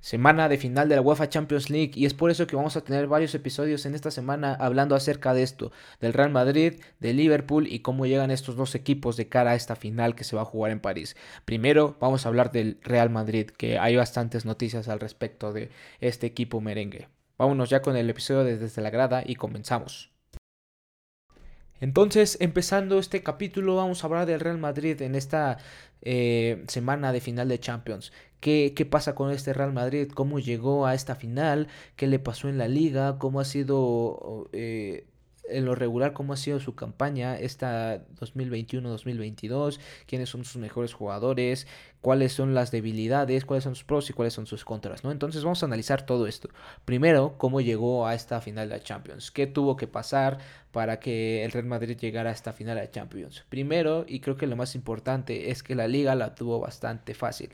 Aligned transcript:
semana 0.00 0.48
de 0.48 0.58
final 0.58 0.88
de 0.88 0.96
la 0.96 1.02
UEFA 1.02 1.28
Champions 1.28 1.70
League 1.70 1.92
y 1.94 2.06
es 2.06 2.14
por 2.14 2.30
eso 2.30 2.46
que 2.46 2.56
vamos 2.56 2.76
a 2.76 2.80
tener 2.82 3.06
varios 3.06 3.34
episodios 3.34 3.86
en 3.86 3.94
esta 3.94 4.10
semana 4.10 4.54
hablando 4.54 4.94
acerca 4.94 5.34
de 5.34 5.42
esto, 5.42 5.72
del 6.00 6.12
Real 6.12 6.30
Madrid, 6.30 6.80
del 6.98 7.16
Liverpool 7.16 7.66
y 7.66 7.80
cómo 7.80 8.06
llegan 8.06 8.30
estos 8.30 8.56
dos 8.56 8.74
equipos 8.74 9.16
de 9.16 9.28
cara 9.28 9.52
a 9.52 9.54
esta 9.54 9.76
final 9.76 10.14
que 10.14 10.24
se 10.24 10.36
va 10.36 10.42
a 10.42 10.46
jugar 10.46 10.72
en 10.72 10.80
París. 10.80 11.16
Primero 11.44 11.96
vamos 12.00 12.24
a 12.24 12.28
hablar 12.28 12.52
del 12.52 12.78
Real 12.82 13.10
Madrid, 13.10 13.50
que 13.50 13.78
hay 13.78 13.96
bastantes 13.96 14.44
noticias 14.44 14.88
al 14.88 15.00
respecto 15.00 15.52
de 15.52 15.70
este 16.00 16.26
equipo 16.26 16.60
merengue. 16.60 17.08
Vámonos 17.38 17.70
ya 17.70 17.80
con 17.82 17.96
el 17.96 18.10
episodio 18.10 18.44
desde 18.44 18.82
la 18.82 18.90
grada 18.90 19.22
y 19.24 19.36
comenzamos. 19.36 20.10
Entonces, 21.80 22.36
empezando 22.40 22.98
este 22.98 23.22
capítulo, 23.22 23.76
vamos 23.76 24.02
a 24.02 24.06
hablar 24.06 24.26
del 24.26 24.40
Real 24.40 24.58
Madrid 24.58 25.00
en 25.02 25.14
esta 25.14 25.58
eh, 26.02 26.64
semana 26.68 27.12
de 27.12 27.20
final 27.20 27.48
de 27.48 27.58
Champions. 27.58 28.12
¿Qué, 28.40 28.72
¿Qué, 28.74 28.86
pasa 28.86 29.14
con 29.14 29.30
este 29.30 29.52
Real 29.52 29.72
Madrid? 29.72 30.10
¿Cómo 30.14 30.38
llegó 30.38 30.86
a 30.86 30.94
esta 30.94 31.14
final? 31.14 31.68
¿Qué 31.96 32.06
le 32.06 32.18
pasó 32.18 32.48
en 32.48 32.58
la 32.58 32.68
liga? 32.68 33.18
¿Cómo 33.18 33.40
ha 33.40 33.44
sido 33.44 34.48
eh, 34.52 35.04
en 35.50 35.64
lo 35.64 35.74
regular 35.74 36.12
cómo 36.12 36.32
ha 36.32 36.36
sido 36.36 36.60
su 36.60 36.74
campaña 36.74 37.38
esta 37.38 38.04
2021-2022, 38.20 39.78
quiénes 40.06 40.28
son 40.28 40.44
sus 40.44 40.56
mejores 40.56 40.94
jugadores, 40.94 41.66
cuáles 42.00 42.32
son 42.32 42.54
las 42.54 42.70
debilidades, 42.70 43.44
cuáles 43.44 43.64
son 43.64 43.74
sus 43.74 43.84
pros 43.84 44.10
y 44.10 44.12
cuáles 44.12 44.32
son 44.32 44.46
sus 44.46 44.64
contras, 44.64 45.04
¿no? 45.04 45.12
Entonces 45.12 45.44
vamos 45.44 45.62
a 45.62 45.66
analizar 45.66 46.06
todo 46.06 46.26
esto. 46.26 46.48
Primero, 46.84 47.34
cómo 47.38 47.60
llegó 47.60 48.06
a 48.06 48.14
esta 48.14 48.40
final 48.40 48.68
de 48.68 48.76
la 48.76 48.82
Champions, 48.82 49.30
qué 49.30 49.46
tuvo 49.46 49.76
que 49.76 49.86
pasar 49.86 50.38
para 50.72 51.00
que 51.00 51.44
el 51.44 51.50
Real 51.50 51.66
Madrid 51.66 51.96
llegara 51.98 52.30
a 52.30 52.32
esta 52.32 52.52
final 52.52 52.76
de 52.76 52.82
la 52.82 52.90
Champions. 52.90 53.44
Primero, 53.48 54.04
y 54.06 54.20
creo 54.20 54.36
que 54.36 54.46
lo 54.46 54.56
más 54.56 54.74
importante 54.74 55.50
es 55.50 55.62
que 55.62 55.74
la 55.74 55.88
liga 55.88 56.14
la 56.14 56.34
tuvo 56.34 56.60
bastante 56.60 57.14
fácil 57.14 57.50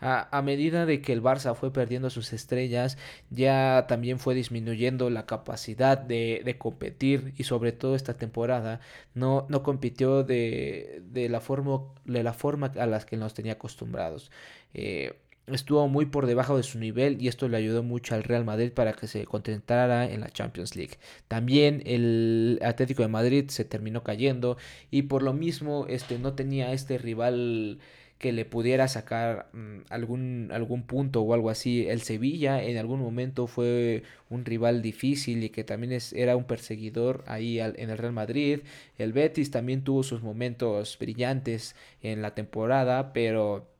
a, 0.00 0.42
medida 0.42 0.86
de 0.86 1.02
que 1.02 1.12
el 1.12 1.22
Barça 1.22 1.54
fue 1.54 1.72
perdiendo 1.72 2.10
sus 2.10 2.32
estrellas, 2.32 2.96
ya 3.30 3.86
también 3.88 4.18
fue 4.18 4.34
disminuyendo 4.34 5.10
la 5.10 5.26
capacidad 5.26 5.98
de, 5.98 6.56
competir 6.58 7.34
y 7.36 7.44
sobre 7.44 7.72
todo 7.72 7.94
esta 7.94 8.14
temporada 8.14 8.80
no, 9.14 9.46
no 9.48 9.62
compitió 9.62 10.24
de, 10.24 11.02
de, 11.10 11.28
la 11.28 11.40
forma, 11.40 11.82
de 12.04 12.22
la 12.22 12.32
forma 12.32 12.72
a 12.78 12.86
las 12.86 13.04
que 13.04 13.16
nos 13.16 13.34
tenía 13.34 13.52
acostumbrados. 13.54 14.30
Eh, 14.74 15.14
estuvo 15.54 15.86
muy 15.88 16.06
por 16.06 16.26
debajo 16.26 16.56
de 16.56 16.62
su 16.62 16.78
nivel 16.78 17.20
y 17.20 17.28
esto 17.28 17.48
le 17.48 17.56
ayudó 17.56 17.82
mucho 17.82 18.14
al 18.14 18.22
Real 18.22 18.44
Madrid 18.44 18.72
para 18.72 18.92
que 18.92 19.06
se 19.06 19.24
concentrara 19.24 20.10
en 20.10 20.20
la 20.20 20.30
Champions 20.30 20.76
League. 20.76 20.98
También 21.28 21.82
el 21.86 22.58
Atlético 22.62 23.02
de 23.02 23.08
Madrid 23.08 23.48
se 23.48 23.64
terminó 23.64 24.02
cayendo 24.02 24.56
y 24.90 25.02
por 25.02 25.22
lo 25.22 25.32
mismo 25.32 25.86
este 25.88 26.18
no 26.18 26.34
tenía 26.34 26.72
este 26.72 26.98
rival 26.98 27.78
que 28.20 28.32
le 28.32 28.44
pudiera 28.44 28.86
sacar 28.86 29.48
mm, 29.54 29.78
algún, 29.88 30.50
algún 30.52 30.82
punto 30.82 31.22
o 31.22 31.32
algo 31.32 31.48
así. 31.48 31.88
El 31.88 32.02
Sevilla 32.02 32.62
en 32.62 32.76
algún 32.76 33.00
momento 33.00 33.46
fue 33.46 34.02
un 34.28 34.44
rival 34.44 34.82
difícil 34.82 35.42
y 35.42 35.48
que 35.48 35.64
también 35.64 35.92
es, 35.92 36.12
era 36.12 36.36
un 36.36 36.44
perseguidor 36.44 37.24
ahí 37.26 37.58
en 37.60 37.88
el 37.90 37.96
Real 37.96 38.12
Madrid. 38.12 38.60
El 38.98 39.14
Betis 39.14 39.50
también 39.50 39.84
tuvo 39.84 40.02
sus 40.02 40.22
momentos 40.22 40.98
brillantes 41.00 41.74
en 42.02 42.20
la 42.20 42.34
temporada, 42.34 43.14
pero 43.14 43.70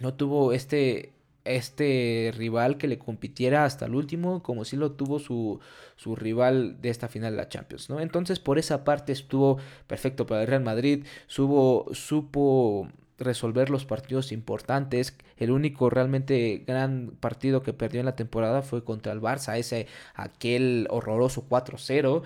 no 0.00 0.14
tuvo 0.14 0.54
este, 0.54 1.12
este 1.44 2.32
rival 2.34 2.78
que 2.78 2.88
le 2.88 2.98
compitiera 2.98 3.66
hasta 3.66 3.84
el 3.84 3.94
último, 3.94 4.42
como 4.42 4.64
si 4.64 4.76
lo 4.76 4.92
tuvo 4.92 5.18
su, 5.18 5.60
su, 5.96 6.16
rival 6.16 6.80
de 6.80 6.88
esta 6.88 7.08
final 7.08 7.32
de 7.32 7.36
la 7.38 7.50
Champions, 7.50 7.90
¿no? 7.90 8.00
Entonces, 8.00 8.40
por 8.40 8.58
esa 8.58 8.84
parte 8.84 9.12
estuvo 9.12 9.58
perfecto 9.86 10.26
para 10.26 10.40
el 10.42 10.46
Real 10.48 10.62
Madrid, 10.62 11.04
supo, 11.26 11.86
supo 11.92 12.88
resolver 13.18 13.70
los 13.70 13.84
partidos 13.84 14.32
importantes. 14.32 15.16
El 15.36 15.50
único 15.50 15.90
realmente 15.90 16.62
gran 16.66 17.12
partido 17.20 17.62
que 17.62 17.72
perdió 17.72 18.00
en 18.00 18.06
la 18.06 18.16
temporada 18.16 18.62
fue 18.62 18.84
contra 18.84 19.12
el 19.12 19.20
Barça, 19.20 19.58
ese 19.58 19.86
aquel 20.14 20.86
horroroso 20.90 21.46
4-0. 21.48 22.22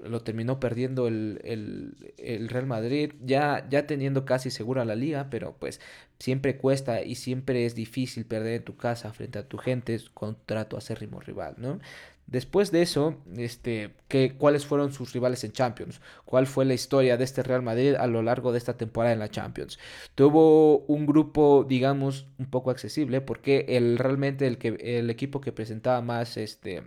Lo 0.00 0.20
terminó 0.22 0.60
perdiendo 0.60 1.08
el, 1.08 1.40
el, 2.18 2.48
Real 2.48 2.66
Madrid, 2.66 3.14
ya, 3.24 3.66
ya 3.68 3.86
teniendo 3.88 4.24
casi 4.24 4.50
segura 4.50 4.84
la 4.84 4.94
liga, 4.94 5.26
pero 5.28 5.56
pues 5.58 5.80
siempre 6.20 6.56
cuesta 6.56 7.02
y 7.02 7.16
siempre 7.16 7.66
es 7.66 7.74
difícil 7.74 8.24
perder 8.24 8.54
en 8.54 8.64
tu 8.64 8.76
casa 8.76 9.12
frente 9.12 9.40
a 9.40 9.48
tu 9.48 9.58
gente 9.58 9.98
contra 10.14 10.68
tu 10.68 10.76
acérrimo 10.76 11.18
rival, 11.18 11.54
¿no? 11.58 11.80
Después 12.28 12.70
de 12.70 12.82
eso, 12.82 13.16
este, 13.38 13.94
¿qué, 14.06 14.34
¿cuáles 14.36 14.66
fueron 14.66 14.92
sus 14.92 15.14
rivales 15.14 15.44
en 15.44 15.52
Champions? 15.52 16.02
¿Cuál 16.26 16.46
fue 16.46 16.66
la 16.66 16.74
historia 16.74 17.16
de 17.16 17.24
este 17.24 17.42
Real 17.42 17.62
Madrid 17.62 17.94
a 17.94 18.06
lo 18.06 18.22
largo 18.22 18.52
de 18.52 18.58
esta 18.58 18.76
temporada 18.76 19.14
en 19.14 19.18
la 19.18 19.30
Champions? 19.30 19.78
Tuvo 20.14 20.80
un 20.80 21.06
grupo, 21.06 21.64
digamos, 21.66 22.26
un 22.36 22.44
poco 22.44 22.70
accesible, 22.70 23.22
porque 23.22 23.64
el, 23.70 23.96
realmente 23.96 24.46
el, 24.46 24.58
que, 24.58 24.76
el 24.98 25.08
equipo 25.08 25.40
que 25.40 25.52
presentaba 25.52 26.02
más, 26.02 26.36
este, 26.36 26.82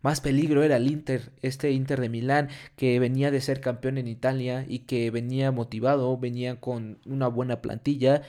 más 0.00 0.20
peligro 0.20 0.62
era 0.62 0.76
el 0.76 0.88
Inter, 0.88 1.32
este 1.42 1.72
Inter 1.72 2.00
de 2.00 2.08
Milán, 2.08 2.48
que 2.76 3.00
venía 3.00 3.32
de 3.32 3.40
ser 3.40 3.60
campeón 3.60 3.98
en 3.98 4.06
Italia 4.06 4.64
y 4.68 4.80
que 4.80 5.10
venía 5.10 5.50
motivado, 5.50 6.16
venía 6.18 6.60
con 6.60 7.00
una 7.04 7.26
buena 7.26 7.60
plantilla 7.62 8.22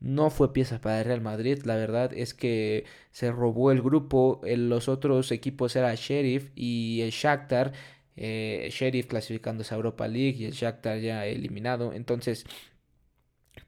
no 0.00 0.30
fue 0.30 0.52
pieza 0.52 0.80
para 0.80 0.98
el 1.00 1.04
Real 1.06 1.20
Madrid. 1.20 1.62
La 1.64 1.76
verdad 1.76 2.12
es 2.14 2.34
que 2.34 2.84
se 3.10 3.32
robó 3.32 3.72
el 3.72 3.82
grupo. 3.82 4.40
los 4.44 4.88
otros 4.88 5.32
equipos 5.32 5.76
eran 5.76 5.94
Sheriff 5.96 6.50
y 6.54 7.00
el 7.02 7.10
Shakhtar. 7.10 7.72
Eh, 8.16 8.68
Sheriff 8.72 9.06
clasificándose 9.06 9.74
a 9.74 9.76
Europa 9.76 10.08
League 10.08 10.36
y 10.38 10.44
el 10.46 10.52
Shakhtar 10.52 11.00
ya 11.00 11.26
eliminado. 11.26 11.92
Entonces 11.92 12.46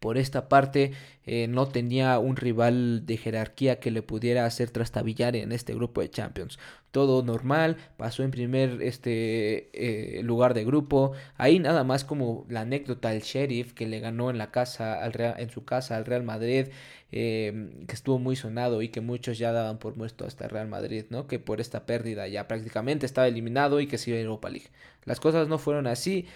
por 0.00 0.18
esta 0.18 0.48
parte 0.48 0.92
eh, 1.26 1.46
no 1.46 1.68
tenía 1.68 2.18
un 2.18 2.36
rival 2.36 3.04
de 3.04 3.16
jerarquía 3.16 3.80
que 3.80 3.90
le 3.90 4.02
pudiera 4.02 4.46
hacer 4.46 4.70
trastabillar 4.70 5.36
en 5.36 5.52
este 5.52 5.74
grupo 5.74 6.00
de 6.00 6.10
Champions. 6.10 6.58
Todo 6.90 7.22
normal, 7.22 7.76
pasó 7.96 8.22
en 8.22 8.30
primer 8.30 8.80
este 8.80 9.68
eh, 9.74 10.22
lugar 10.22 10.54
de 10.54 10.64
grupo. 10.64 11.12
Ahí 11.36 11.58
nada 11.58 11.84
más 11.84 12.04
como 12.04 12.46
la 12.48 12.62
anécdota 12.62 13.10
del 13.10 13.22
sheriff 13.22 13.74
que 13.74 13.86
le 13.86 14.00
ganó 14.00 14.30
en 14.30 14.38
la 14.38 14.50
casa 14.50 15.02
al 15.02 15.12
en 15.38 15.50
su 15.50 15.64
casa 15.64 15.96
al 15.96 16.06
Real 16.06 16.22
Madrid, 16.22 16.68
em, 17.12 17.86
que 17.86 17.94
estuvo 17.94 18.18
muy 18.18 18.36
sonado 18.36 18.80
y 18.80 18.88
que 18.88 19.00
muchos 19.00 19.36
ya 19.38 19.52
daban 19.52 19.78
por 19.78 19.96
muerto 19.96 20.24
hasta 20.26 20.44
el 20.44 20.50
Real 20.50 20.68
Madrid, 20.68 21.04
¿no? 21.10 21.26
Que 21.26 21.38
por 21.38 21.60
esta 21.60 21.84
pérdida 21.84 22.26
ya 22.28 22.48
prácticamente 22.48 23.04
estaba 23.04 23.28
eliminado 23.28 23.80
y 23.80 23.86
que 23.86 23.96
a 23.96 24.20
Europa 24.20 24.48
League. 24.48 24.68
Las 25.04 25.20
cosas 25.20 25.48
no 25.48 25.58
fueron 25.58 25.86
así 25.86 26.26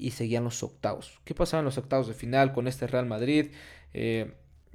y 0.00 0.12
seguían 0.12 0.44
los 0.44 0.62
octavos. 0.62 1.20
¿Qué 1.24 1.34
pasaba 1.34 1.60
en 1.60 1.66
los 1.66 1.78
octavos 1.78 2.08
de 2.08 2.14
final 2.14 2.52
con 2.52 2.66
este 2.66 2.86
Real 2.86 3.06
Madrid? 3.06 3.52
Eh, 3.92 4.32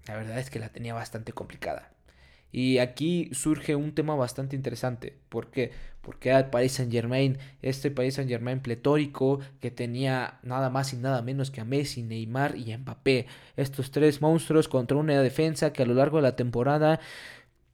la 0.08 0.16
verdad 0.16 0.40
es 0.40 0.50
que 0.50 0.60
la 0.60 0.70
tenía 0.70 0.94
bastante 0.94 1.34
complicada. 1.34 1.92
Y 2.52 2.78
aquí 2.78 3.30
surge 3.34 3.76
un 3.76 3.94
tema 3.94 4.16
bastante 4.16 4.56
interesante. 4.56 5.18
¿Por 5.28 5.52
qué? 5.52 5.72
Porque 6.02 6.32
el 6.32 6.46
Paris 6.46 6.72
Saint 6.72 6.90
Germain, 6.90 7.38
este 7.62 7.92
Paris 7.92 8.14
Saint 8.14 8.30
Germain 8.30 8.62
pletórico 8.62 9.40
que 9.60 9.72
tenía 9.72 10.40
nada 10.42 10.70
más 10.70 10.94
y 10.94 10.96
nada 10.96 11.22
menos 11.22 11.52
que 11.52 11.60
a 11.60 11.66
Messi, 11.66 12.04
Neymar 12.04 12.56
y 12.56 12.78
Mbappé. 12.78 13.26
Estos 13.58 13.92
tres 13.92 14.22
monstruos 14.22 14.70
contra 14.70 14.96
una 14.96 15.22
defensa 15.22 15.74
que 15.74 15.84
a 15.84 15.86
lo 15.86 15.96
largo 15.96 16.18
de 16.18 16.24
la 16.24 16.38
temporada 16.38 17.02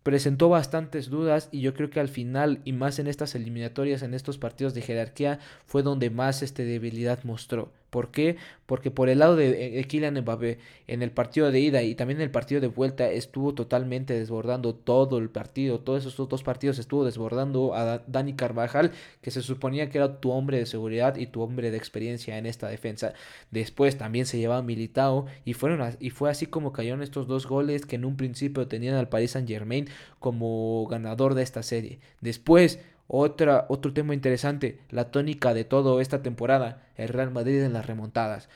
presentó 0.03 0.49
bastantes 0.49 1.09
dudas 1.09 1.49
y 1.51 1.61
yo 1.61 1.73
creo 1.73 1.89
que 1.89 1.99
al 1.99 2.09
final 2.09 2.61
y 2.65 2.73
más 2.73 2.99
en 2.99 3.07
estas 3.07 3.35
eliminatorias, 3.35 4.01
en 4.01 4.13
estos 4.13 4.37
partidos 4.37 4.73
de 4.73 4.81
jerarquía, 4.81 5.39
fue 5.65 5.83
donde 5.83 6.09
más 6.09 6.41
este 6.41 6.65
debilidad 6.65 7.23
mostró. 7.23 7.71
¿Por 7.91 8.09
qué? 8.09 8.37
Porque 8.65 8.89
por 8.89 9.09
el 9.09 9.19
lado 9.19 9.35
de, 9.35 9.79
eh, 9.79 9.83
Kylian 9.83 10.17
Mbappé, 10.21 10.59
en 10.87 11.01
el 11.01 11.11
partido 11.11 11.51
de 11.51 11.59
ida 11.59 11.83
y 11.83 11.93
también 11.93 12.19
en 12.19 12.23
el 12.23 12.31
partido 12.31 12.61
de 12.61 12.67
vuelta, 12.67 13.11
estuvo 13.11 13.53
totalmente 13.53 14.13
desbordando 14.13 14.73
todo 14.73 15.17
el 15.17 15.29
partido. 15.29 15.81
Todos 15.81 16.05
esos 16.05 16.29
dos 16.29 16.41
partidos 16.41 16.79
estuvo 16.79 17.03
desbordando 17.03 17.75
a 17.75 18.01
Dani 18.07 18.33
Carvajal, 18.33 18.93
que 19.21 19.29
se 19.29 19.41
suponía 19.41 19.89
que 19.89 19.97
era 19.97 20.21
tu 20.21 20.31
hombre 20.31 20.57
de 20.57 20.65
seguridad 20.65 21.17
y 21.17 21.27
tu 21.27 21.41
hombre 21.41 21.69
de 21.69 21.75
experiencia 21.75 22.37
en 22.37 22.45
esta 22.45 22.69
defensa. 22.69 23.13
Después 23.51 23.97
también 23.97 24.25
se 24.25 24.37
llevaba 24.37 24.61
Militao 24.61 25.25
y, 25.43 25.53
fueron, 25.53 25.97
y 25.99 26.11
fue 26.11 26.29
así 26.29 26.45
como 26.45 26.71
cayeron 26.71 27.03
estos 27.03 27.27
dos 27.27 27.47
goles 27.47 27.85
que 27.85 27.97
en 27.97 28.05
un 28.05 28.15
principio 28.15 28.67
tenían 28.69 28.95
al 28.95 29.09
Paris 29.09 29.31
Saint 29.31 29.49
Germain 29.49 29.89
como 30.19 30.87
ganador 30.87 31.35
de 31.35 31.43
esta 31.43 31.61
serie. 31.61 31.99
Después 32.21 32.79
otra, 33.13 33.65
otro 33.67 33.91
tema 33.91 34.13
interesante, 34.13 34.79
la 34.89 35.11
tónica 35.11 35.53
de 35.53 35.65
toda 35.65 36.01
esta 36.01 36.21
temporada, 36.21 36.87
el 36.95 37.09
Real 37.09 37.29
Madrid 37.29 37.61
en 37.61 37.73
las 37.73 37.85
remontadas. 37.85 38.47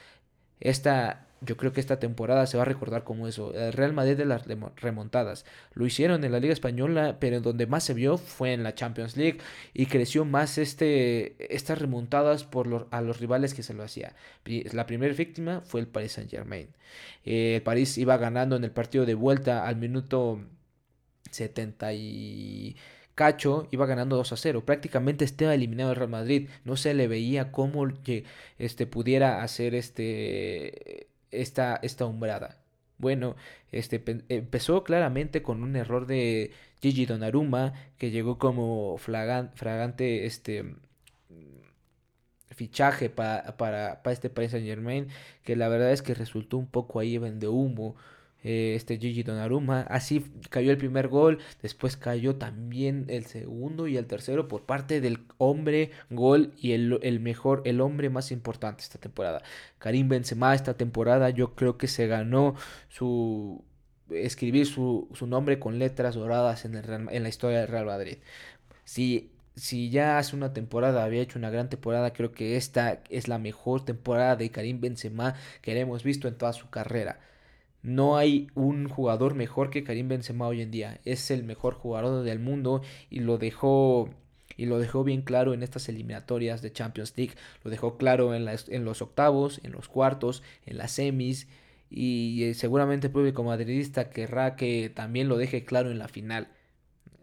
Esta, 0.62 1.28
yo 1.42 1.58
creo 1.58 1.74
que 1.74 1.82
esta 1.82 2.00
temporada 2.00 2.48
se 2.48 2.56
va 2.56 2.64
a 2.64 2.66
recordar 2.66 3.04
como 3.04 3.28
eso, 3.28 3.54
el 3.54 3.74
Real 3.74 3.92
Madrid 3.92 4.16
de 4.16 4.24
las 4.24 4.46
remontadas. 4.78 5.46
Lo 5.74 5.86
hicieron 5.86 6.24
en 6.24 6.32
la 6.32 6.40
Liga 6.40 6.54
Española, 6.54 7.18
pero 7.20 7.36
en 7.36 7.44
donde 7.44 7.68
más 7.68 7.84
se 7.84 7.94
vio 7.94 8.18
fue 8.18 8.54
en 8.54 8.64
la 8.64 8.76
Champions 8.76 9.18
League 9.18 9.40
y 9.74 9.88
creció 9.88 10.24
más 10.24 10.58
este, 10.58 11.36
estas 11.54 11.80
remontadas 11.80 12.46
por 12.46 12.88
a 12.92 13.02
los 13.02 13.20
rivales 13.20 13.54
que 13.54 13.64
se 13.64 13.74
lo 13.74 13.84
hacía. 13.84 14.16
La 14.72 14.86
primera 14.86 15.14
víctima 15.14 15.60
fue 15.66 15.82
el 15.82 15.88
Paris 15.88 16.14
Saint 16.14 16.32
Germain. 16.32 16.70
el 17.26 17.62
París 17.62 17.98
iba 17.98 18.16
ganando 18.16 18.56
en 18.56 18.64
el 18.64 18.72
partido 18.72 19.06
de 19.06 19.16
vuelta 19.16 19.68
al 19.68 19.76
minuto 19.76 20.40
70 21.32 21.94
y 21.94 22.78
Cacho 23.16 23.68
iba 23.72 23.86
ganando 23.86 24.18
2 24.18 24.34
a 24.34 24.38
0. 24.38 24.66
Prácticamente 24.66 25.26
estaba 25.26 25.56
eliminado 25.56 25.92
el 25.92 25.96
Real 25.96 26.10
Madrid. 26.10 26.50
No 26.66 26.76
se 26.78 26.94
le 26.94 27.08
veía 27.08 27.52
cómo 27.52 27.88
este, 28.60 28.88
pudiera 28.88 29.42
hacer 29.42 29.74
este, 29.74 31.08
esta, 31.32 31.80
esta 31.82 32.06
umbrada. 32.06 32.58
Bueno, 32.98 33.36
este 33.72 34.04
empezó 34.30 34.84
claramente 34.84 35.42
con 35.42 35.64
un 35.64 35.76
error 35.76 36.08
de 36.08 36.52
Gigi 36.82 37.06
Donnarumma 37.06 37.74
que 37.98 38.12
llegó 38.12 38.38
como 38.38 38.98
fragante 38.98 40.26
este 40.26 40.76
fichaje 42.52 43.10
para, 43.10 43.58
para, 43.58 44.02
este 44.06 44.30
Paris 44.30 44.52
Saint 44.52 44.66
Germain 44.66 45.10
que 45.44 45.58
la 45.58 45.68
verdad 45.68 45.92
es 45.92 46.02
que 46.02 46.14
resultó 46.14 46.58
un 46.58 46.68
poco 46.68 47.00
ahí 47.00 47.18
de 47.18 47.48
humo 47.50 47.96
eh, 48.46 48.76
este 48.76 49.00
Gigi 49.00 49.24
Donnarumma. 49.24 49.82
Así 49.82 50.24
cayó 50.50 50.72
el 50.72 50.78
primer 50.78 51.08
gol, 51.08 51.40
después 51.64 51.98
cayó 51.98 52.36
también 52.36 53.06
el 53.10 53.26
segundo 53.26 53.88
y 53.88 53.98
el 53.98 54.06
tercero 54.06 54.48
por 54.48 54.66
parte 54.66 55.02
del 55.02 55.26
hombre 55.40 55.90
gol 56.12 56.54
y 56.58 56.74
el, 56.74 57.20
mejor, 57.20 57.64
el 57.66 57.82
hombre 57.82 58.12
más 58.12 58.32
importante 58.32 58.84
esta 58.84 59.00
temporada. 59.00 59.42
Karim 59.80 60.10
Benzema 60.10 60.54
esta 60.54 60.76
temporada 60.76 61.32
yo 61.32 61.56
creo 61.56 61.78
que 61.80 61.88
se 61.88 62.06
ganó 62.06 62.56
su 62.88 63.64
escribir 64.12 64.68
su, 64.68 65.10
nombre 65.28 65.58
con 65.58 65.80
letras 65.80 66.14
doradas 66.14 66.66
en, 66.66 66.76
el 66.76 66.86
en 67.10 67.24
la 67.24 67.30
historia 67.30 67.60
del 67.60 67.68
Real 67.68 67.88
Madrid. 67.88 68.18
Si 68.84 69.32
si 69.56 69.90
ya 69.90 70.18
hace 70.18 70.36
una 70.36 70.54
temporada 70.54 71.04
había 71.04 71.22
hecho 71.22 71.40
una 71.40 71.50
gran 71.50 71.70
temporada, 71.70 72.14
creo 72.14 72.32
que 72.32 72.58
esta 72.58 73.02
es 73.10 73.28
la 73.28 73.40
mejor 73.40 73.86
temporada 73.86 74.36
de 74.36 74.52
Karim 74.52 74.82
Benzema 74.82 75.36
que 75.62 75.80
hemos 75.80 76.04
visto 76.04 76.28
en 76.28 76.38
toda 76.38 76.54
su 76.54 76.70
carrera. 76.70 77.20
No 77.86 78.18
hay 78.18 78.48
un 78.56 78.90
jugador 78.90 79.36
mejor 79.36 79.70
que 79.70 79.84
Karim 79.84 80.08
Benzema 80.08 80.48
hoy 80.48 80.62
en 80.62 80.72
día. 80.72 81.00
Es 81.06 81.30
el 81.30 81.44
mejor 81.44 81.76
jugador 81.76 82.24
del 82.24 82.40
mundo 82.40 82.82
y 83.12 83.20
lo 83.20 83.38
dejó 83.38 84.10
y 84.58 84.66
lo 84.66 84.80
dejó 84.80 85.04
bien 85.04 85.22
claro 85.22 85.54
en 85.54 85.62
estas 85.62 85.88
eliminatorias 85.88 86.64
de 86.64 86.74
Champions 86.74 87.14
League. 87.16 87.36
Lo 87.64 87.70
dejó 87.70 87.96
claro 87.98 88.34
en, 88.34 88.48
en 88.70 88.86
los 88.86 89.04
octavos, 89.04 89.60
en 89.64 89.72
los 89.72 89.88
cuartos, 89.88 90.42
en 90.66 90.80
las 90.80 90.94
semis 90.94 91.48
y 91.92 92.46
eh, 92.46 92.54
seguramente 92.56 93.08
el 93.08 93.14
público 93.14 93.44
madridista 93.44 94.10
querrá 94.10 94.56
que 94.56 94.90
también 94.90 95.28
lo 95.28 95.38
deje 95.38 95.64
claro 95.64 95.92
en 95.92 96.00
la 96.00 96.08
final. 96.08 96.48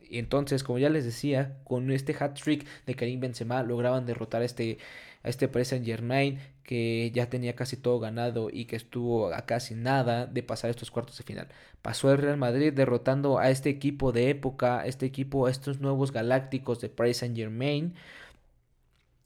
Y 0.09 0.19
entonces, 0.19 0.63
como 0.63 0.79
ya 0.79 0.91
les 0.91 1.05
decía, 1.05 1.57
con 1.65 1.91
este 1.91 2.15
hat 2.21 2.39
trick 2.41 2.67
de 2.87 2.95
Karim 2.95 3.19
Benzema 3.19 3.65
lograban 3.65 4.07
derrotar 4.07 4.43
a 4.43 4.45
este 4.45 4.79
a 5.23 5.29
este 5.29 5.49
Paris 5.49 5.69
Saint 5.69 5.87
Germain 5.87 6.39
que 6.65 7.11
ya 7.13 7.29
tenía 7.29 7.55
casi 7.55 7.77
todo 7.77 7.99
ganado 7.99 8.49
y 8.51 8.67
que 8.67 8.77
estuvo 8.77 9.33
a 9.33 9.47
casi 9.47 9.75
nada 9.75 10.27
de 10.27 10.43
pasar 10.43 10.71
estos 10.71 10.91
cuartos 10.91 11.19
de 11.19 11.25
final. 11.25 11.49
Pasó 11.83 12.13
el 12.13 12.19
Real 12.19 12.37
Madrid 12.37 12.73
derrotando 12.73 13.39
a 13.39 13.51
este 13.51 13.69
equipo 13.71 14.13
de 14.13 14.31
época, 14.31 14.87
este 14.87 15.07
equipo, 15.07 15.49
estos 15.49 15.81
nuevos 15.81 16.13
galácticos 16.13 16.81
de 16.81 16.89
Paris 16.89 17.19
Saint 17.19 17.37
Germain. 17.37 17.95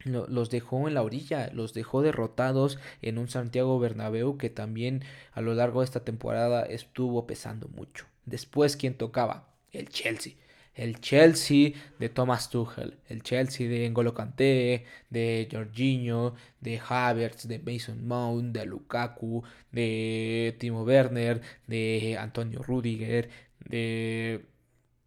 Los 0.04 0.50
dejó 0.50 0.86
en 0.86 0.94
la 0.94 1.02
orilla, 1.02 1.50
los 1.52 1.74
dejó 1.74 2.00
derrotados 2.00 2.78
en 3.02 3.18
un 3.18 3.28
Santiago 3.28 3.78
Bernabéu 3.80 4.38
que 4.38 4.50
también 4.50 5.02
a 5.32 5.40
lo 5.40 5.54
largo 5.54 5.80
de 5.80 5.86
esta 5.86 6.04
temporada 6.04 6.62
estuvo 6.62 7.26
pesando 7.26 7.68
mucho. 7.68 8.06
Después, 8.24 8.76
¿quién 8.76 8.94
tocaba? 8.94 9.48
El 9.72 9.88
Chelsea 9.88 10.34
el 10.76 11.00
Chelsea 11.00 11.72
de 11.98 12.08
Thomas 12.08 12.50
Tuchel, 12.50 12.98
el 13.08 13.22
Chelsea 13.22 13.68
de 13.68 13.88
N'Golo 13.90 14.14
Kanté, 14.14 14.84
de 15.10 15.48
Jorginho, 15.50 16.34
de 16.60 16.80
Havertz, 16.86 17.48
de 17.48 17.58
Mason 17.58 18.06
Mount, 18.06 18.54
de 18.54 18.66
Lukaku, 18.66 19.42
de 19.72 20.54
Timo 20.58 20.84
Werner, 20.84 21.40
de 21.66 22.16
Antonio 22.18 22.62
Rudiger, 22.62 23.30
de 23.68 24.44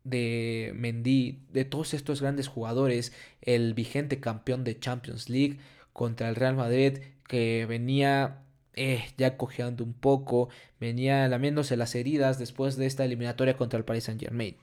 de 0.04 0.72
Mendy, 0.76 1.44
de 1.52 1.66
todos 1.66 1.94
estos 1.94 2.22
grandes 2.22 2.48
jugadores, 2.48 3.14
el 3.42 3.74
vigente 3.74 4.20
campeón 4.20 4.64
de 4.64 4.80
Champions 4.80 5.30
League 5.30 5.60
contra 5.94 6.30
el 6.30 6.36
Real 6.36 6.56
Madrid 6.56 7.00
que 7.28 7.66
venía 7.68 8.44
eh, 8.74 9.04
ya 9.18 9.38
cojeando 9.38 9.84
un 9.84 9.94
poco, 9.94 10.50
venía 10.80 11.28
lamiéndose 11.28 11.78
las 11.78 11.96
heridas 11.96 12.40
después 12.40 12.76
de 12.76 12.88
esta 12.88 13.06
eliminatoria 13.06 13.58
contra 13.58 13.78
el 13.78 13.86
Paris 13.86 14.06
Saint 14.06 14.22
Germain. 14.22 14.56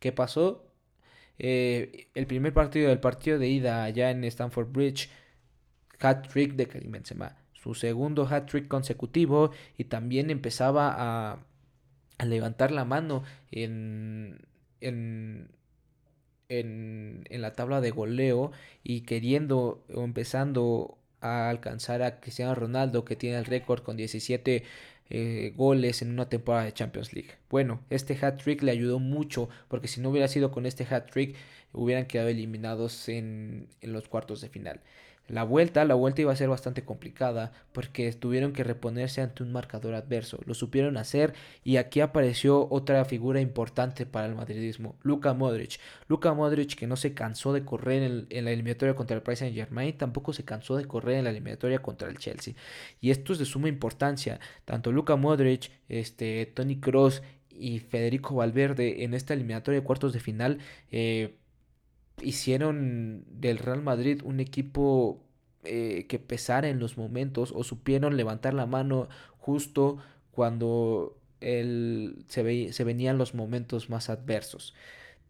¿Qué 0.00 0.12
pasó? 0.12 0.66
Eh, 1.38 2.08
el 2.14 2.26
primer 2.26 2.52
partido 2.52 2.88
del 2.88 3.00
partido 3.00 3.38
de 3.38 3.48
ida 3.48 3.84
allá 3.84 4.10
en 4.10 4.24
Stamford 4.24 4.72
Bridge, 4.72 5.08
hat 6.00 6.28
trick 6.28 6.54
de 6.54 6.66
Karim. 6.66 6.92
Su 7.54 7.74
segundo 7.74 8.26
hat 8.28 8.46
trick 8.46 8.68
consecutivo 8.68 9.50
y 9.78 9.84
también 9.84 10.30
empezaba 10.30 10.94
a, 10.96 11.38
a 12.18 12.24
levantar 12.24 12.72
la 12.72 12.84
mano 12.84 13.22
en, 13.50 14.46
en, 14.80 15.50
en, 16.48 17.24
en, 17.28 17.42
la 17.42 17.52
tabla 17.52 17.80
de 17.80 17.90
goleo 17.90 18.52
y 18.82 19.02
queriendo 19.02 19.84
o 19.94 20.04
empezando 20.04 20.98
a 21.20 21.50
alcanzar 21.50 22.02
a 22.02 22.20
Cristiano 22.20 22.54
Ronaldo 22.54 23.04
que 23.04 23.16
tiene 23.16 23.38
el 23.38 23.44
récord 23.44 23.82
con 23.82 23.96
17 23.96 24.64
eh, 25.10 25.52
goles 25.56 26.02
en 26.02 26.10
una 26.10 26.28
temporada 26.28 26.64
de 26.64 26.72
Champions 26.72 27.12
League. 27.12 27.32
Bueno, 27.50 27.80
este 27.90 28.16
hat 28.20 28.42
trick 28.42 28.62
le 28.62 28.70
ayudó 28.72 28.98
mucho 28.98 29.48
porque 29.68 29.88
si 29.88 30.00
no 30.00 30.10
hubiera 30.10 30.28
sido 30.28 30.50
con 30.52 30.66
este 30.66 30.86
hat 30.88 31.10
trick 31.10 31.36
hubieran 31.72 32.06
quedado 32.06 32.28
eliminados 32.28 33.08
en, 33.08 33.68
en 33.80 33.92
los 33.92 34.08
cuartos 34.08 34.40
de 34.40 34.48
final. 34.48 34.80
La 35.30 35.44
vuelta, 35.44 35.84
la 35.84 35.94
vuelta 35.94 36.22
iba 36.22 36.32
a 36.32 36.36
ser 36.36 36.48
bastante 36.48 36.84
complicada 36.84 37.52
porque 37.72 38.12
tuvieron 38.12 38.52
que 38.52 38.64
reponerse 38.64 39.20
ante 39.20 39.44
un 39.44 39.52
marcador 39.52 39.94
adverso. 39.94 40.40
Lo 40.44 40.54
supieron 40.54 40.96
hacer 40.96 41.34
y 41.62 41.76
aquí 41.76 42.00
apareció 42.00 42.66
otra 42.70 43.04
figura 43.04 43.40
importante 43.40 44.06
para 44.06 44.26
el 44.26 44.34
madridismo, 44.34 44.96
Luka 45.02 45.32
Modric. 45.32 45.78
Luka 46.08 46.34
Modric 46.34 46.74
que 46.74 46.88
no 46.88 46.96
se 46.96 47.14
cansó 47.14 47.52
de 47.52 47.64
correr 47.64 48.26
en, 48.28 48.44
la 48.44 48.50
eliminatoria 48.50 48.96
contra 48.96 49.16
el 49.16 49.22
Paris 49.22 49.38
Saint 49.38 49.54
Germain, 49.54 49.96
tampoco 49.96 50.32
se 50.32 50.44
cansó 50.44 50.76
de 50.76 50.86
correr 50.86 51.18
en 51.18 51.24
la 51.24 51.30
eliminatoria 51.30 51.80
contra 51.80 52.08
el 52.08 52.18
Chelsea. 52.18 52.54
Y 53.00 53.10
esto 53.10 53.32
es 53.32 53.38
de 53.38 53.44
suma 53.44 53.68
importancia. 53.68 54.40
Tanto 54.64 54.90
Luka 54.90 55.14
Modric, 55.14 55.70
este, 55.88 56.46
Tony 56.46 56.80
Cross 56.80 57.22
y 57.50 57.78
Federico 57.78 58.34
Valverde 58.34 59.04
en 59.04 59.14
esta 59.14 59.34
eliminatoria 59.34 59.80
de 59.80 59.86
cuartos 59.86 60.12
de 60.12 60.20
final 60.20 60.58
eh, 60.90 61.36
hicieron 62.22 63.24
del 63.28 63.58
Real 63.58 63.82
Madrid 63.82 64.20
un 64.24 64.40
equipo 64.40 65.22
eh, 65.64 66.06
que 66.08 66.18
pesara 66.18 66.68
en 66.68 66.78
los 66.78 66.96
momentos 66.96 67.52
o 67.54 67.64
supieron 67.64 68.16
levantar 68.16 68.54
la 68.54 68.66
mano 68.66 69.08
justo 69.38 69.98
cuando 70.30 71.16
el, 71.40 72.24
se, 72.28 72.72
se 72.72 72.84
venían 72.84 73.18
los 73.18 73.34
momentos 73.34 73.90
más 73.90 74.10
adversos. 74.10 74.74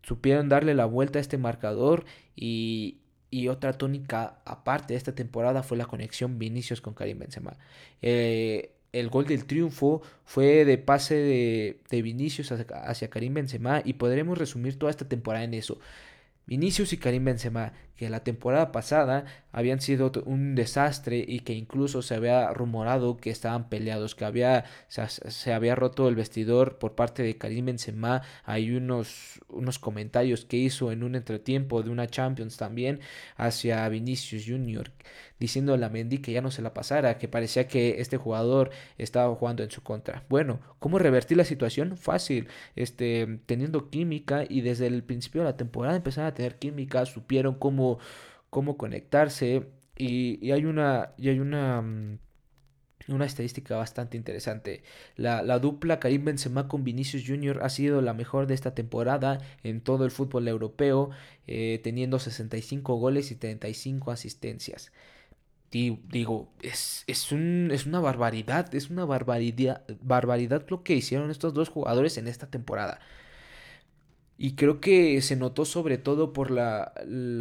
Supieron 0.03 0.49
darle 0.49 0.75
la 0.75 0.87
vuelta 0.87 1.19
a 1.19 1.23
este 1.23 1.39
marcador 1.39 2.05
y, 2.35 2.99
y 3.31 3.49
otra 3.49 3.75
tónica 3.75 4.41
aparte 4.45 4.95
de 4.95 4.99
esta 4.99 5.15
temporada 5.15 5.63
fue 5.63 5.77
la 5.77 5.87
conexión 5.87 6.39
Vinicius 6.39 6.81
con 6.81 6.95
Karim 6.95 7.19
Benzema. 7.19 7.57
Eh, 8.03 8.73
el 8.93 9.09
gol 9.09 9.27
del 9.27 9.45
triunfo 9.45 10.03
fue 10.25 10.65
de 10.65 10.79
pase 10.79 11.15
de, 11.15 11.81
de 11.91 12.03
Vinicius 12.03 12.51
hacia, 12.51 12.67
hacia, 12.83 13.11
Karim 13.11 13.35
Benzema 13.35 13.83
y 13.85 13.95
podremos 13.95 14.37
resumir 14.37 14.79
toda 14.79 14.91
esta 14.91 15.09
temporada 15.09 15.45
en 15.45 15.55
eso. 15.55 15.79
Vinicius 16.51 16.93
y 16.93 16.97
Karim 16.97 17.25
Benzema, 17.25 17.73
que 18.01 18.09
la 18.09 18.25
temporada 18.25 18.73
pasada 18.73 19.27
habían 19.53 19.83
sido 19.83 20.11
un 20.25 20.55
desastre 20.55 21.23
y 21.29 21.41
que 21.41 21.53
incluso 21.53 22.01
se 22.01 22.15
había 22.15 22.51
rumorado 22.51 23.19
que 23.19 23.29
estaban 23.29 23.69
peleados, 23.69 24.15
que 24.15 24.25
había, 24.25 24.65
se, 24.89 25.53
había 25.53 25.75
roto 25.75 26.09
el 26.09 26.15
vestidor 26.15 26.79
por 26.79 26.95
parte 26.95 27.23
de 27.23 27.37
Karim 27.37 27.67
Benzema. 27.67 28.23
Hay 28.45 28.71
unos, 28.71 29.43
unos 29.51 29.79
comentarios 29.79 30.47
que 30.47 30.57
hizo 30.57 30.93
en 30.93 31.03
un 31.03 31.15
entretiempo 31.15 31.83
de 31.83 31.91
una 31.91 32.07
Champions 32.07 32.57
también 32.57 33.01
hacia 33.37 33.87
Vinicius 33.91 34.45
Jr., 34.47 34.93
diciendo 35.39 35.75
a 35.75 35.89
Mendy 35.89 36.19
que 36.19 36.33
ya 36.33 36.41
no 36.41 36.51
se 36.51 36.63
la 36.63 36.73
pasara, 36.73 37.19
que 37.19 37.29
parecía 37.29 37.67
que 37.67 38.01
este 38.01 38.17
jugador 38.17 38.71
estaba 38.99 39.35
jugando 39.35 39.63
en 39.63 39.71
su 39.71 39.83
contra. 39.83 40.25
Bueno, 40.29 40.61
¿cómo 40.79 40.99
revertir 40.99 41.37
la 41.37 41.45
situación? 41.45 41.97
Fácil, 41.97 42.49
este, 42.77 43.41
teniendo 43.47 43.91
química 43.91 44.45
y 44.49 44.61
desde 44.61 44.87
el 44.87 45.03
principio 45.03 45.41
de 45.43 45.47
la 45.47 45.57
temporada 45.57 45.97
empezaron 45.97 46.29
a 46.29 46.35
tener 46.35 46.57
química, 46.59 47.07
supieron 47.07 47.55
cómo 47.55 47.90
cómo 48.51 48.77
conectarse 48.77 49.69
y, 49.97 50.51
hay 50.51 50.65
una, 50.65 51.13
y 51.19 51.29
hay 51.29 51.41
una, 51.41 51.83
mm, 51.83 52.19
una 53.09 53.27
estadística 53.27 53.77
bastante 53.77 54.17
interesante. 54.17 54.83
La, 55.17 55.59
dupla 55.59 56.01
Karim 56.01 56.25
Benzema 56.25 56.69
con 56.69 56.85
Vinicius 56.85 57.25
Jr. 57.27 57.61
ha 57.63 57.69
sido 57.69 58.01
la 58.03 58.15
mejor 58.15 58.47
de 58.47 58.55
esta 58.55 58.75
temporada 58.75 59.41
en 59.63 59.81
todo 59.81 60.05
el 60.05 60.11
fútbol 60.11 60.49
europeo, 60.49 61.11
eh, 61.47 61.81
teniendo 61.83 62.19
65 62.19 62.95
goles 62.97 63.31
y 63.31 63.37
35 63.37 64.11
asistencias. 64.11 64.93
Y 65.73 66.01
digo, 66.09 66.49
es, 66.63 67.05
es, 67.07 67.31
un, 67.31 67.71
es 67.73 67.87
una 67.87 68.01
barbaridad, 68.01 68.75
es 68.75 68.91
una 68.91 69.05
barbaridad, 69.05 69.85
barbaridad 70.03 70.67
lo 70.69 70.83
que 70.83 70.95
hicieron 70.95 71.31
estos 71.31 71.55
dos 71.55 71.69
jugadores 71.69 72.19
en 72.19 72.27
esta 72.27 72.49
temporada. 72.51 73.01
Y 74.43 74.53
creo 74.55 74.81
que 74.81 75.21
se 75.21 75.37
notó 75.37 75.67
sobre 75.67 75.99
todo 75.99 76.33
por 76.33 76.51
la, 76.51 76.95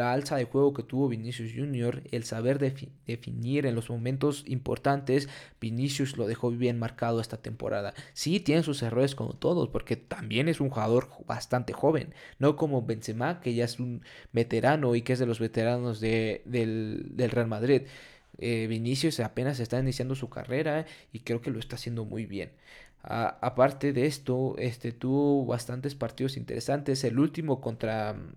alza 0.03 0.36
de 0.36 0.44
juego 0.44 0.74
que 0.74 0.84
tuvo 0.84 1.08
Vinicius 1.08 1.53
Jr., 1.56 2.03
el 2.12 2.25
saber 2.25 2.60
definir 2.60 3.65
en 3.65 3.74
los 3.75 3.89
momentos 3.89 4.44
importantes. 4.48 5.29
Vinicius 5.62 6.18
lo 6.18 6.27
dejó 6.27 6.51
bien 6.51 6.77
marcado 6.77 7.22
esta 7.22 7.38
temporada. 7.38 7.94
Sí, 8.12 8.41
tiene 8.41 8.63
sus 8.63 8.84
errores 8.84 9.15
como 9.15 9.34
todos, 9.34 9.70
porque 9.70 9.96
también 9.96 10.50
es 10.50 10.60
un 10.60 10.70
jugador 10.70 11.08
bastante 11.25 11.72
joven, 11.72 12.13
no 12.38 12.58
como 12.58 12.86
Benzema, 12.86 13.39
que 13.39 13.53
ya 13.53 13.63
es 13.63 13.79
un 13.79 14.01
veterano 14.34 14.94
y 14.94 15.01
que 15.01 15.13
es 15.13 15.20
de 15.20 15.25
los 15.25 15.39
veteranos 15.39 16.01
del, 16.01 16.41
del 16.44 17.32
Real 17.32 17.48
Madrid. 17.48 17.84
Eh, 18.41 18.68
Vinicius 18.68 19.20
apenas 19.20 19.60
está 19.60 19.79
iniciando 19.79 20.15
su 20.15 20.29
carrera 20.29 20.86
y 21.12 21.20
creo 21.20 21.41
que 21.41 21.51
lo 21.51 21.60
está 21.60 21.75
haciendo 21.75 22.06
muy 22.06 22.25
bien. 22.25 22.51
Aparte 23.01 23.94
de 23.94 24.06
esto, 24.06 24.56
este, 24.58 24.91
tuvo 24.91 25.46
bastantes 25.46 25.96
partidos 25.96 26.38
interesantes. 26.38 27.03
El 27.03 27.20
último 27.20 27.62
contra 27.62 28.13
mm, 28.13 28.34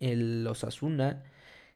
el 0.00 0.46
Osasuna. 0.46 1.22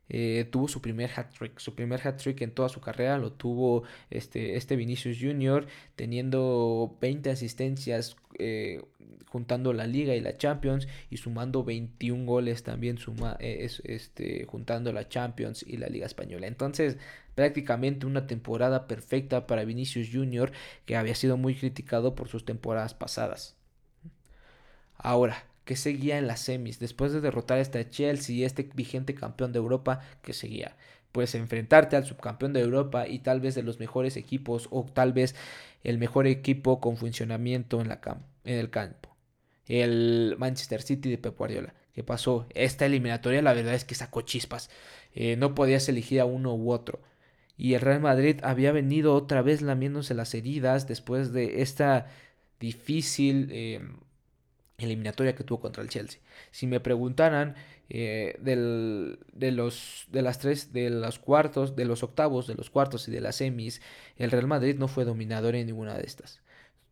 Eh, 0.09 0.47
tuvo 0.51 0.69
su 0.69 0.81
primer 0.81 1.11
hat 1.17 1.33
trick, 1.37 1.59
su 1.59 1.75
primer 1.75 2.07
hat 2.07 2.19
trick 2.19 2.41
en 2.43 2.53
toda 2.53 2.69
su 2.69 2.81
carrera 2.81 3.19
lo 3.19 3.33
tuvo 3.33 3.83
este, 4.09 4.57
este 4.57 4.77
Vinicius 4.77 5.19
Jr. 5.21 5.67
teniendo 5.97 6.97
20 7.01 7.31
asistencias 7.31 8.17
eh, 8.39 8.83
juntando 9.27 9.73
la 9.73 9.87
liga 9.87 10.15
y 10.15 10.21
la 10.21 10.37
Champions 10.37 10.87
y 11.11 11.17
sumando 11.17 11.65
21 11.65 12.25
goles 12.25 12.63
también 12.63 12.99
suma, 12.99 13.37
eh, 13.41 13.69
este, 13.85 14.45
juntando 14.45 14.93
la 14.93 15.09
Champions 15.09 15.65
y 15.67 15.77
la 15.77 15.89
liga 15.89 16.07
española. 16.07 16.47
Entonces 16.47 16.99
prácticamente 17.35 18.07
una 18.07 18.27
temporada 18.27 18.87
perfecta 18.87 19.47
para 19.47 19.65
Vinicius 19.65 20.09
Jr. 20.13 20.53
que 20.87 20.97
había 20.97 21.15
sido 21.15 21.37
muy 21.37 21.55
criticado 21.55 22.15
por 22.15 22.29
sus 22.29 22.45
temporadas 22.45 22.95
pasadas. 22.95 23.57
Ahora, 24.97 25.45
¿qué 25.67 25.77
seguía 25.77 26.17
en 26.17 26.27
las 26.27 26.41
semis? 26.41 26.79
Después 26.79 27.13
de 27.13 27.21
derrotar 27.21 27.59
a 27.59 27.61
este 27.61 27.91
Chelsea 27.91 28.35
y 28.35 28.45
este 28.45 28.71
vigente 28.75 29.15
campeón 29.15 29.53
de 29.53 29.59
Europa, 29.59 30.01
¿qué 30.23 30.33
seguía? 30.33 30.77
Pues 31.13 31.35
enfrentarte 31.35 31.97
al 31.97 32.07
subcampeón 32.07 32.55
de 32.55 32.61
Europa 32.61 33.07
y 33.07 33.19
tal 33.19 33.41
vez 33.41 33.55
de 33.55 33.63
los 33.63 33.79
mejores 33.79 34.17
equipos 34.17 34.69
o 34.71 34.85
tal 34.85 35.13
vez 35.13 35.35
el 35.85 35.99
mejor 35.99 36.27
equipo 36.27 36.81
con 36.81 36.97
funcionamiento 36.97 37.83
en, 37.83 37.89
la 37.89 38.01
en 38.45 38.59
el 38.59 38.71
campo. 38.71 39.15
El 39.67 40.37
Manchester 40.39 40.81
City 40.81 41.11
de 41.11 41.19
Pep 41.19 41.37
Guardiola. 41.37 41.75
¿Qué 41.93 42.05
pasó? 42.05 42.47
Esta 42.55 42.87
eliminatoria 42.87 43.43
la 43.43 43.53
verdad 43.53 43.75
es 43.75 43.85
que 43.85 43.95
sacó 43.95 44.23
chispas. 44.23 44.71
Eh, 45.15 45.37
no 45.37 45.55
podías 45.55 45.89
elegir 45.89 46.21
a 46.21 46.25
uno 46.25 46.55
u 46.55 46.71
otro 46.71 47.01
y 47.59 47.75
el 47.75 47.81
Real 47.81 48.01
Madrid 48.01 48.41
había 48.43 48.73
venido 48.73 49.15
otra 49.15 49.43
vez 49.43 49.63
lamiéndose 49.63 50.15
las 50.15 50.35
heridas 50.35 50.87
después 50.87 51.33
de 51.33 51.63
esta 51.63 52.07
difícil 52.61 53.49
eh, 53.51 53.81
eliminatoria 54.79 55.35
que 55.35 55.45
tuvo 55.45 55.61
contra 55.61 55.83
el 55.83 55.89
Chelsea. 55.89 56.21
Si 56.51 56.67
me 56.67 56.81
preguntaran 56.81 57.55
eh, 57.89 58.37
del, 58.41 59.19
de 59.33 59.53
los 59.53 60.07
de 60.11 60.23
las 60.23 60.39
tres 60.39 60.73
de 60.73 60.91
los 60.91 61.19
cuartos, 61.19 61.77
de 61.77 61.85
los 61.85 62.03
octavos, 62.03 62.47
de 62.47 62.55
los 62.55 62.71
cuartos 62.71 63.09
y 63.09 63.13
de 63.13 63.21
las 63.21 63.37
semis, 63.37 63.81
el 64.17 64.31
Real 64.31 64.47
Madrid 64.47 64.77
no 64.77 64.89
fue 64.89 65.05
dominador 65.05 65.55
en 65.55 65.67
ninguna 65.67 65.95
de 65.95 66.05
estas. 66.05 66.41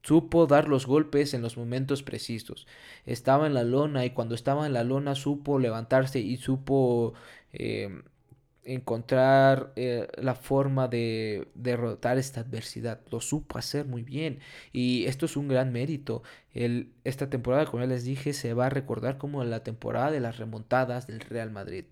Supo 0.03 0.47
dar 0.47 0.69
los 0.69 0.87
golpes 0.87 1.33
en 1.33 1.41
los 1.43 1.57
momentos 1.57 2.03
precisos. 2.03 2.67
Estaba 3.07 3.47
en 3.47 3.55
la 3.55 3.64
lona 3.64 4.05
y 4.05 4.11
cuando 4.11 4.35
estaba 4.35 4.67
en 4.67 4.75
la 4.75 4.85
lona 4.85 5.14
supo 5.14 5.59
levantarse 5.59 6.21
y 6.21 6.37
supo 6.37 7.14
eh, 7.53 8.03
encontrar 8.64 9.73
eh, 9.76 10.09
la 10.16 10.35
forma 10.35 10.88
de 10.88 11.49
derrotar 11.54 12.18
esta 12.18 12.40
adversidad. 12.40 13.00
Lo 13.11 13.21
supo 13.21 13.59
hacer 13.59 13.87
muy 13.87 14.02
bien 14.02 14.40
y 14.73 15.04
esto 15.06 15.26
es 15.26 15.37
un 15.37 15.49
gran 15.49 15.73
mérito. 15.73 16.23
Esta 17.04 17.30
temporada, 17.30 17.66
como 17.66 17.83
ya 17.83 17.88
les 17.88 18.04
dije, 18.04 18.33
se 18.33 18.54
va 18.54 18.66
a 18.66 18.71
recordar 18.71 19.18
como 19.18 19.44
la 19.44 19.62
temporada 19.64 20.11
de 20.11 20.21
las 20.21 20.38
remontadas 20.38 21.06
del 21.06 21.21
Real 21.21 21.50
Madrid. 21.50 21.85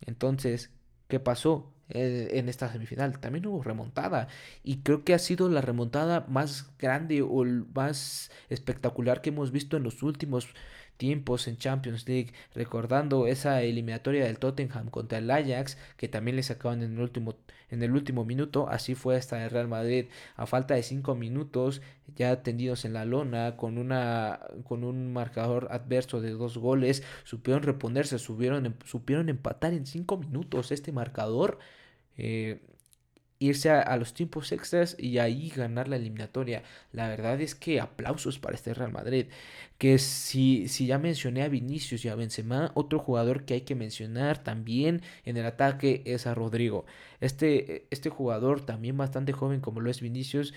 Entonces, 0.00 0.70
¿qué 1.08 1.20
pasó? 1.20 1.74
Eh, 1.90 2.38
en 2.38 2.48
esta 2.48 2.72
semifinal 2.72 3.20
también 3.20 3.46
hubo 3.46 3.62
remontada 3.62 4.28
y 4.62 4.78
creo 4.78 5.04
que 5.04 5.12
ha 5.12 5.18
sido 5.18 5.50
la 5.50 5.60
remontada 5.60 6.24
más 6.28 6.72
grande 6.78 7.20
o 7.20 7.44
más 7.74 8.30
espectacular 8.48 9.20
que 9.20 9.28
hemos 9.28 9.52
visto 9.52 9.76
en 9.76 9.82
los 9.82 10.02
últimos 10.02 10.48
tiempos 10.96 11.48
en 11.48 11.56
Champions 11.58 12.08
League, 12.08 12.32
recordando 12.54 13.26
esa 13.26 13.62
eliminatoria 13.62 14.24
del 14.24 14.38
Tottenham 14.38 14.90
contra 14.90 15.18
el 15.18 15.30
Ajax, 15.30 15.76
que 15.96 16.08
también 16.08 16.36
le 16.36 16.42
sacaban 16.42 16.82
en 16.82 16.94
el 16.94 17.00
último, 17.00 17.36
en 17.70 17.82
el 17.82 17.92
último 17.92 18.24
minuto, 18.24 18.68
así 18.68 18.94
fue 18.94 19.16
hasta 19.16 19.44
el 19.44 19.50
Real 19.50 19.68
Madrid, 19.68 20.06
a 20.36 20.46
falta 20.46 20.74
de 20.74 20.82
cinco 20.82 21.14
minutos, 21.14 21.82
ya 22.16 22.42
tendidos 22.42 22.84
en 22.84 22.92
la 22.92 23.04
lona, 23.04 23.56
con, 23.56 23.78
una, 23.78 24.40
con 24.64 24.84
un 24.84 25.12
marcador 25.12 25.68
adverso 25.70 26.20
de 26.20 26.30
dos 26.30 26.58
goles, 26.58 27.02
supieron 27.24 27.62
reponerse, 27.62 28.18
supieron, 28.18 28.66
em, 28.66 28.74
supieron 28.84 29.28
empatar 29.28 29.72
en 29.74 29.86
cinco 29.86 30.16
minutos 30.18 30.72
este 30.72 30.92
marcador. 30.92 31.58
Eh, 32.16 32.60
irse 33.48 33.70
a, 33.70 33.96
los 33.96 34.14
tiempos 34.14 34.52
extras 34.52 34.96
y 34.98 35.18
ahí 35.18 35.50
ganar 35.50 35.88
la 35.88 35.96
eliminatoria. 35.96 36.62
La 36.92 37.08
verdad 37.08 37.40
es 37.40 37.54
que 37.54 37.80
aplausos 37.80 38.38
para 38.38 38.54
este 38.54 38.74
Real 38.74 38.92
Madrid. 38.92 39.26
Que 39.78 39.98
si, 39.98 40.68
si 40.68 40.86
ya 40.86 40.98
mencioné 40.98 41.42
a 41.42 41.48
Vinicius 41.48 42.04
y 42.04 42.08
a 42.08 42.14
Benzema, 42.14 42.70
otro 42.74 42.98
jugador 42.98 43.44
que 43.44 43.54
hay 43.54 43.60
que 43.62 43.74
mencionar 43.74 44.42
también 44.42 45.02
en 45.24 45.36
el 45.36 45.46
ataque 45.46 46.02
es 46.06 46.26
a 46.26 46.34
Rodrigo. 46.34 46.86
Este, 47.20 47.86
este 47.90 48.10
jugador 48.10 48.64
también 48.64 48.96
bastante 48.96 49.32
joven 49.32 49.60
como 49.60 49.80
lo 49.80 49.90
es 49.90 50.00
Vinicius 50.00 50.54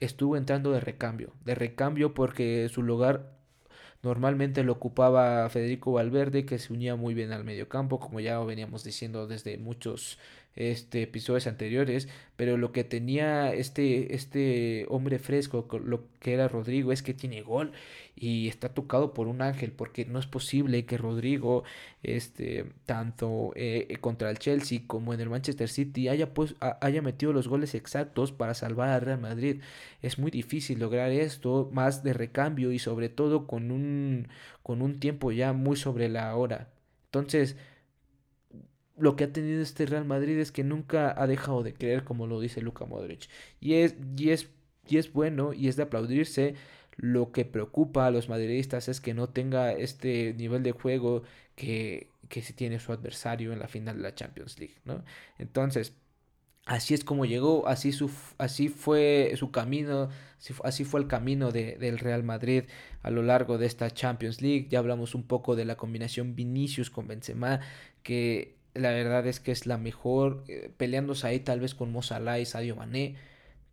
estuvo 0.00 0.36
entrando 0.36 0.72
de 0.72 0.80
recambio. 0.80 1.32
De 1.44 1.54
recambio 1.54 2.14
porque 2.14 2.68
su 2.68 2.82
lugar 2.82 3.34
Normalmente 4.04 4.64
lo 4.64 4.72
ocupaba 4.72 5.48
Federico 5.48 5.92
Valverde, 5.92 6.44
que 6.44 6.58
se 6.58 6.74
unía 6.74 6.94
muy 6.94 7.14
bien 7.14 7.32
al 7.32 7.42
mediocampo, 7.42 7.98
como 7.98 8.20
ya 8.20 8.38
veníamos 8.40 8.84
diciendo 8.84 9.26
desde 9.26 9.56
muchos 9.56 10.18
este, 10.56 11.02
episodios 11.02 11.46
anteriores, 11.46 12.08
pero 12.36 12.56
lo 12.56 12.72
que 12.72 12.84
tenía 12.84 13.52
este, 13.52 14.14
este 14.14 14.86
hombre 14.88 15.18
fresco, 15.18 15.66
lo 15.84 16.04
que 16.20 16.34
era 16.34 16.48
Rodrigo, 16.48 16.92
es 16.92 17.02
que 17.02 17.14
tiene 17.14 17.42
gol 17.42 17.72
y 18.16 18.48
está 18.48 18.68
tocado 18.68 19.14
por 19.14 19.26
un 19.26 19.42
ángel, 19.42 19.72
porque 19.72 20.04
no 20.04 20.18
es 20.18 20.26
posible 20.26 20.84
que 20.86 20.96
Rodrigo, 20.98 21.64
este, 22.02 22.66
tanto 22.86 23.52
eh, 23.56 23.96
contra 24.00 24.30
el 24.30 24.38
Chelsea 24.38 24.82
como 24.86 25.14
en 25.14 25.20
el 25.20 25.30
Manchester 25.30 25.68
City, 25.68 26.08
haya, 26.08 26.32
pues, 26.34 26.54
haya 26.80 27.02
metido 27.02 27.32
los 27.32 27.48
goles 27.48 27.74
exactos 27.74 28.32
para 28.32 28.54
salvar 28.54 28.90
al 28.90 29.00
Real 29.00 29.20
Madrid. 29.20 29.60
Es 30.02 30.18
muy 30.18 30.30
difícil 30.30 30.78
lograr 30.78 31.10
esto, 31.10 31.70
más 31.72 32.04
de 32.04 32.12
recambio 32.12 32.72
y 32.72 32.78
sobre 32.78 33.08
todo 33.08 33.46
con 33.46 33.70
un, 33.70 34.28
con 34.62 34.82
un 34.82 35.00
tiempo 35.00 35.32
ya 35.32 35.52
muy 35.52 35.76
sobre 35.76 36.08
la 36.08 36.34
hora. 36.36 36.68
Entonces, 37.06 37.56
lo 38.96 39.16
que 39.16 39.24
ha 39.24 39.32
tenido 39.32 39.60
este 39.62 39.86
Real 39.86 40.04
Madrid 40.04 40.38
es 40.38 40.52
que 40.52 40.64
nunca 40.64 41.14
ha 41.20 41.26
dejado 41.26 41.62
de 41.62 41.74
creer, 41.74 42.04
como 42.04 42.26
lo 42.26 42.40
dice 42.40 42.60
Luka 42.60 42.84
Modric. 42.84 43.28
Y 43.60 43.74
es, 43.74 43.96
y 44.16 44.30
es, 44.30 44.48
y 44.86 44.98
es 44.98 45.12
bueno 45.12 45.52
y 45.52 45.68
es 45.68 45.76
de 45.76 45.84
aplaudirse. 45.84 46.54
Lo 46.96 47.32
que 47.32 47.44
preocupa 47.44 48.06
a 48.06 48.10
los 48.12 48.28
madridistas 48.28 48.88
es 48.88 49.00
que 49.00 49.14
no 49.14 49.28
tenga 49.28 49.72
este 49.72 50.32
nivel 50.34 50.62
de 50.62 50.72
juego 50.72 51.24
que, 51.56 52.08
que 52.28 52.42
si 52.42 52.52
tiene 52.52 52.78
su 52.78 52.92
adversario 52.92 53.52
en 53.52 53.58
la 53.58 53.68
final 53.68 53.96
de 53.96 54.02
la 54.02 54.14
Champions 54.14 54.58
League, 54.60 54.76
¿no? 54.84 55.04
Entonces, 55.38 55.96
así 56.66 56.94
es 56.94 57.04
como 57.04 57.24
llegó, 57.24 57.66
así, 57.68 57.92
su, 57.92 58.10
así 58.38 58.68
fue 58.68 59.32
su 59.36 59.50
camino, 59.50 60.08
así, 60.62 60.84
fue 60.84 61.00
el 61.00 61.08
camino 61.08 61.50
de, 61.50 61.76
del 61.78 61.98
Real 61.98 62.22
Madrid 62.22 62.64
a 63.02 63.10
lo 63.10 63.22
largo 63.22 63.58
de 63.58 63.66
esta 63.66 63.90
Champions 63.90 64.40
League. 64.40 64.68
Ya 64.70 64.78
hablamos 64.78 65.14
un 65.16 65.24
poco 65.26 65.56
de 65.56 65.64
la 65.64 65.76
combinación 65.76 66.34
Vinicius 66.36 66.90
con 66.90 67.08
Benzema, 67.08 67.60
que 68.02 68.56
la 68.74 68.90
verdad 68.90 69.26
es 69.26 69.40
que 69.40 69.52
es 69.52 69.66
la 69.66 69.78
mejor, 69.78 70.44
eh, 70.48 70.70
peleándose 70.76 71.26
ahí 71.26 71.40
tal 71.40 71.60
vez 71.60 71.74
con 71.74 71.92
Mo 71.92 72.00
y 72.40 72.44
Sadio 72.44 72.76
Mané, 72.76 73.16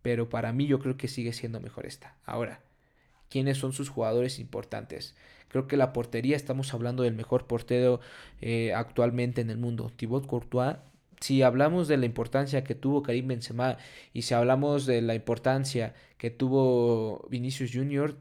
pero 0.00 0.28
para 0.28 0.52
mí 0.52 0.66
yo 0.66 0.78
creo 0.78 0.96
que 0.96 1.08
sigue 1.08 1.32
siendo 1.32 1.60
mejor 1.60 1.86
esta. 1.86 2.16
Ahora, 2.24 2.60
¿quiénes 3.28 3.58
son 3.58 3.72
sus 3.72 3.88
jugadores 3.88 4.38
importantes? 4.38 5.14
Creo 5.48 5.66
que 5.66 5.76
la 5.76 5.92
portería, 5.92 6.36
estamos 6.36 6.72
hablando 6.72 7.02
del 7.02 7.14
mejor 7.14 7.46
portero 7.46 8.00
eh, 8.40 8.72
actualmente 8.74 9.40
en 9.40 9.50
el 9.50 9.58
mundo, 9.58 9.92
Thibaut 9.94 10.26
Courtois. 10.26 10.76
Si 11.20 11.42
hablamos 11.42 11.88
de 11.88 11.98
la 11.98 12.06
importancia 12.06 12.64
que 12.64 12.74
tuvo 12.74 13.02
Karim 13.02 13.28
Benzema 13.28 13.76
y 14.12 14.22
si 14.22 14.34
hablamos 14.34 14.86
de 14.86 15.02
la 15.02 15.14
importancia 15.14 15.94
que 16.16 16.30
tuvo 16.30 17.28
Vinicius 17.30 17.70
Jr., 17.72 18.16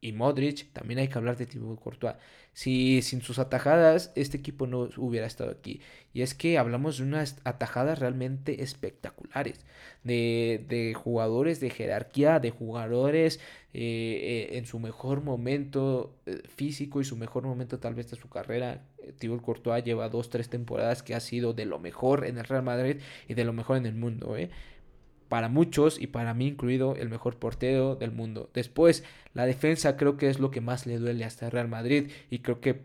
y 0.00 0.12
Modric, 0.12 0.72
también 0.72 1.00
hay 1.00 1.08
que 1.08 1.18
hablar 1.18 1.36
de 1.36 1.46
Thibaut 1.46 1.80
Courtois. 1.80 2.16
Si 2.52 3.02
sin 3.02 3.20
sus 3.20 3.38
atajadas 3.38 4.12
este 4.14 4.38
equipo 4.38 4.66
no 4.66 4.88
hubiera 4.96 5.26
estado 5.26 5.50
aquí. 5.50 5.80
Y 6.14 6.22
es 6.22 6.34
que 6.34 6.56
hablamos 6.56 6.98
de 6.98 7.04
unas 7.04 7.38
atajadas 7.44 7.98
realmente 7.98 8.62
espectaculares. 8.62 9.60
De, 10.04 10.64
de 10.68 10.94
jugadores 10.94 11.60
de 11.60 11.70
jerarquía, 11.70 12.38
de 12.40 12.50
jugadores 12.50 13.40
eh, 13.74 14.48
eh, 14.52 14.58
en 14.58 14.64
su 14.64 14.78
mejor 14.78 15.22
momento 15.22 16.16
eh, 16.24 16.40
físico 16.48 17.00
y 17.00 17.04
su 17.04 17.16
mejor 17.16 17.44
momento 17.44 17.78
tal 17.78 17.94
vez 17.94 18.10
de 18.10 18.16
su 18.16 18.28
carrera. 18.28 18.82
Thibaut 19.18 19.42
Courtois 19.42 19.84
lleva 19.84 20.08
dos, 20.08 20.30
tres 20.30 20.48
temporadas 20.48 21.02
que 21.02 21.14
ha 21.14 21.20
sido 21.20 21.52
de 21.52 21.66
lo 21.66 21.78
mejor 21.78 22.24
en 22.24 22.38
el 22.38 22.44
Real 22.44 22.62
Madrid 22.62 22.96
y 23.28 23.34
de 23.34 23.44
lo 23.44 23.52
mejor 23.52 23.76
en 23.76 23.86
el 23.86 23.94
mundo. 23.94 24.36
¿eh? 24.36 24.50
Para 25.28 25.48
muchos 25.48 26.00
y 26.00 26.06
para 26.06 26.34
mí 26.34 26.48
incluido 26.48 26.96
el 26.96 27.08
mejor 27.08 27.38
portero 27.38 27.96
del 27.96 28.12
mundo. 28.12 28.50
Después, 28.54 29.04
la 29.34 29.46
defensa 29.46 29.96
creo 29.96 30.16
que 30.16 30.28
es 30.28 30.38
lo 30.38 30.50
que 30.50 30.60
más 30.60 30.86
le 30.86 30.98
duele 30.98 31.24
hasta 31.24 31.50
Real 31.50 31.68
Madrid 31.68 32.10
y 32.30 32.40
creo 32.40 32.60
que 32.60 32.82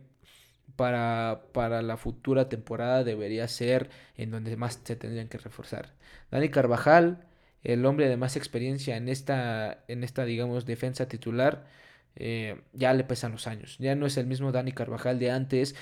para, 0.76 1.44
para 1.54 1.82
la 1.82 1.98
futura 1.98 2.50
temporada 2.50 3.04
debería 3.04 3.48
ser 3.48 3.90
en 4.18 4.32
donde 4.32 4.56
más 4.58 4.80
se 4.84 4.96
tendrían 4.96 5.28
que 5.28 5.38
reforzar. 5.38 5.94
Dani 6.32 6.50
Carvajal, 6.50 7.26
el 7.64 7.86
hombre 7.86 8.10
de 8.10 8.18
más 8.18 8.36
experiencia 8.36 8.98
en 8.98 9.10
esta, 9.10 9.84
en 9.88 10.04
esta 10.04 10.26
digamos, 10.26 10.66
defensa 10.66 11.08
titular, 11.08 11.66
eh, 12.16 12.62
ya 12.74 12.94
le 12.94 13.04
pesan 13.04 13.32
los 13.32 13.48
años. 13.48 13.78
Ya 13.80 13.96
no 13.96 14.06
es 14.06 14.18
el 14.18 14.28
mismo 14.28 14.52
Dani 14.52 14.72
Carvajal 14.72 15.20
de 15.20 15.32
antes 15.32 15.76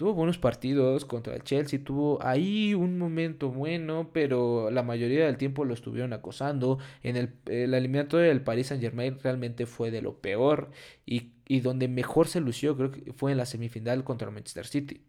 tuvo 0.00 0.14
buenos 0.14 0.38
partidos 0.38 1.04
contra 1.04 1.34
el 1.34 1.44
Chelsea, 1.44 1.84
tuvo 1.84 2.24
ahí 2.24 2.72
un 2.72 2.96
momento 2.96 3.50
bueno, 3.50 4.08
pero 4.14 4.70
la 4.70 4.82
mayoría 4.82 5.26
del 5.26 5.36
tiempo 5.36 5.66
lo 5.66 5.74
estuvieron 5.74 6.14
acosando. 6.14 6.78
En 7.02 7.18
el, 7.18 7.34
el 7.44 7.74
eliminatorio 7.74 8.28
del 8.28 8.40
Paris 8.40 8.68
Saint 8.68 8.82
Germain 8.82 9.18
realmente 9.22 9.66
fue 9.66 9.90
de 9.90 10.00
lo 10.00 10.16
peor 10.22 10.70
y, 11.04 11.32
y 11.46 11.60
donde 11.60 11.86
mejor 11.86 12.28
se 12.28 12.40
lució 12.40 12.78
creo 12.78 12.92
que 12.92 13.12
fue 13.12 13.32
en 13.32 13.36
la 13.36 13.44
semifinal 13.44 14.02
contra 14.02 14.28
el 14.28 14.32
Manchester 14.32 14.66
City. 14.66 15.02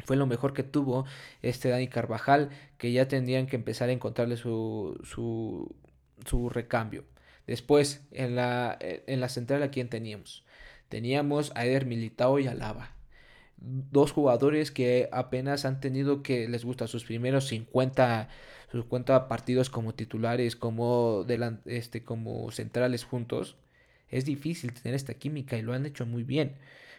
Fue 0.00 0.16
lo 0.16 0.26
mejor 0.26 0.52
que 0.52 0.64
tuvo 0.64 1.06
este 1.40 1.70
Dani 1.70 1.88
Carvajal, 1.88 2.50
que 2.76 2.92
ya 2.92 3.08
tendrían 3.08 3.46
que 3.46 3.56
empezar 3.56 3.88
a 3.88 3.92
encontrarle 3.92 4.36
su, 4.36 5.00
su, 5.02 5.74
su 6.26 6.50
recambio. 6.50 7.04
Después, 7.46 8.06
en 8.10 8.36
la, 8.36 8.76
en 8.80 9.20
la 9.20 9.30
central, 9.30 9.62
¿a 9.62 9.70
quién 9.70 9.88
teníamos? 9.88 10.44
Teníamos 10.90 11.52
a 11.54 11.64
Eder 11.64 11.86
Militao 11.86 12.38
y 12.38 12.48
a 12.48 12.54
Lava. 12.54 12.93
Dos 13.90 14.12
jugadores 14.12 14.70
que 14.70 15.08
apenas 15.12 15.64
han 15.64 15.80
tenido 15.80 16.22
que 16.22 16.48
les 16.48 16.64
gusta 16.64 16.86
sus 16.86 17.04
primeros 17.04 17.48
50, 17.48 18.28
sus 18.70 18.82
50 18.82 19.28
partidos 19.28 19.70
como 19.70 19.94
titulares, 19.94 20.56
como, 20.56 21.24
este, 21.66 22.04
como 22.04 22.50
centrales 22.50 23.04
juntos. 23.04 23.56
Es 24.10 24.24
difícil 24.24 24.72
tener 24.74 24.94
esta 24.94 25.14
química 25.14 25.56
y 25.56 25.62
lo 25.62 25.72
han 25.72 25.86
hecho 25.86 26.06
muy 26.06 26.24
bien. 26.24 26.56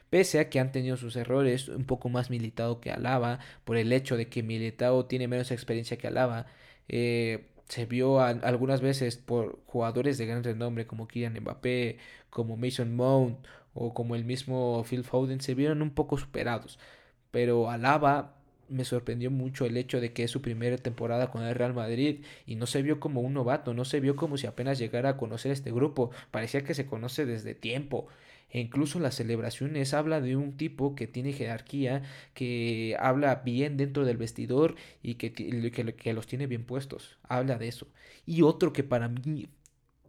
Pese 0.10 0.39
a 0.39 0.50
que 0.50 0.60
han 0.60 0.72
tenido 0.72 0.98
sus 0.98 1.15
errores, 1.15 1.69
un 1.69 1.86
poco 1.86 2.10
más 2.10 2.29
Militao 2.29 2.79
que 2.79 2.91
Alaba, 2.91 3.39
por 3.63 3.77
el 3.77 3.91
hecho 3.93 4.17
de 4.17 4.29
que 4.29 4.43
Militao 4.43 5.05
tiene 5.05 5.27
menos 5.27 5.51
experiencia 5.51 5.98
que 5.98 6.07
Alaba. 6.07 6.48
Eh, 6.88 7.48
se 7.67 7.86
vio 7.86 8.19
algunas 8.22 8.81
veces 8.81 9.17
por 9.17 9.60
jugadores 9.65 10.17
de 10.17 10.25
gran 10.27 10.43
renombre 10.43 10.86
como 10.88 11.07
Kylian 11.07 11.39
Mbappé, 11.41 11.98
como 12.29 12.57
Mason 12.57 12.95
Mount 12.95 13.39
o 13.75 13.94
como 13.94 14.15
el 14.15 14.25
mismo 14.25 14.84
Phil 14.89 15.03
Foden, 15.03 15.41
se 15.41 15.53
vieron 15.53 15.84
un 15.84 15.91
poco 15.91 16.17
superados. 16.17 16.79
Pero 17.32 17.70
Alaba 17.70 18.34
me 18.70 18.86
sorprendió 18.86 19.29
mucho 19.32 19.65
el 19.65 19.77
hecho 19.77 20.01
de 20.01 20.13
que 20.13 20.24
es 20.24 20.32
su 20.32 20.41
primera 20.41 20.77
temporada 20.77 21.29
con 21.29 21.44
el 21.44 21.53
Real 21.55 21.74
Madrid 21.74 22.24
y 22.48 22.55
no 22.55 22.65
se 22.65 22.82
vio 22.82 23.00
como 23.00 23.22
un 23.22 23.34
novato, 23.34 23.74
no 23.74 23.86
se 23.86 24.00
vio 24.00 24.15
como 24.15 24.38
si 24.38 24.48
apenas 24.48 24.79
llegara 24.79 25.10
a 25.10 25.17
conocer 25.17 25.51
este 25.51 25.72
grupo, 25.72 26.10
parecía 26.32 26.63
que 26.63 26.74
se 26.74 26.88
conoce 26.88 27.25
desde 27.25 27.53
tiempo 27.53 28.08
e 28.50 28.60
incluso 28.60 29.00
las 29.00 29.15
celebraciones 29.15 29.94
habla 29.94 30.22
de 30.22 30.36
un 30.36 30.55
tipo 30.55 30.96
que 30.96 31.08
tiene 31.08 31.34
jerarquía, 31.34 32.03
que 32.34 32.96
habla 33.00 33.36
bien 33.44 33.75
dentro 33.75 34.05
del 34.05 34.17
vestidor 34.17 34.75
y 35.03 35.15
que, 35.15 35.34
que, 35.34 36.13
los 36.13 36.27
tiene 36.27 36.48
bien 36.48 36.63
puestos. 36.63 37.17
Habla 37.24 37.58
de 37.58 37.67
eso. 37.67 37.88
Y 38.25 38.44
otro 38.44 38.72
que 38.72 38.84
para 38.84 39.10
mí 39.10 39.50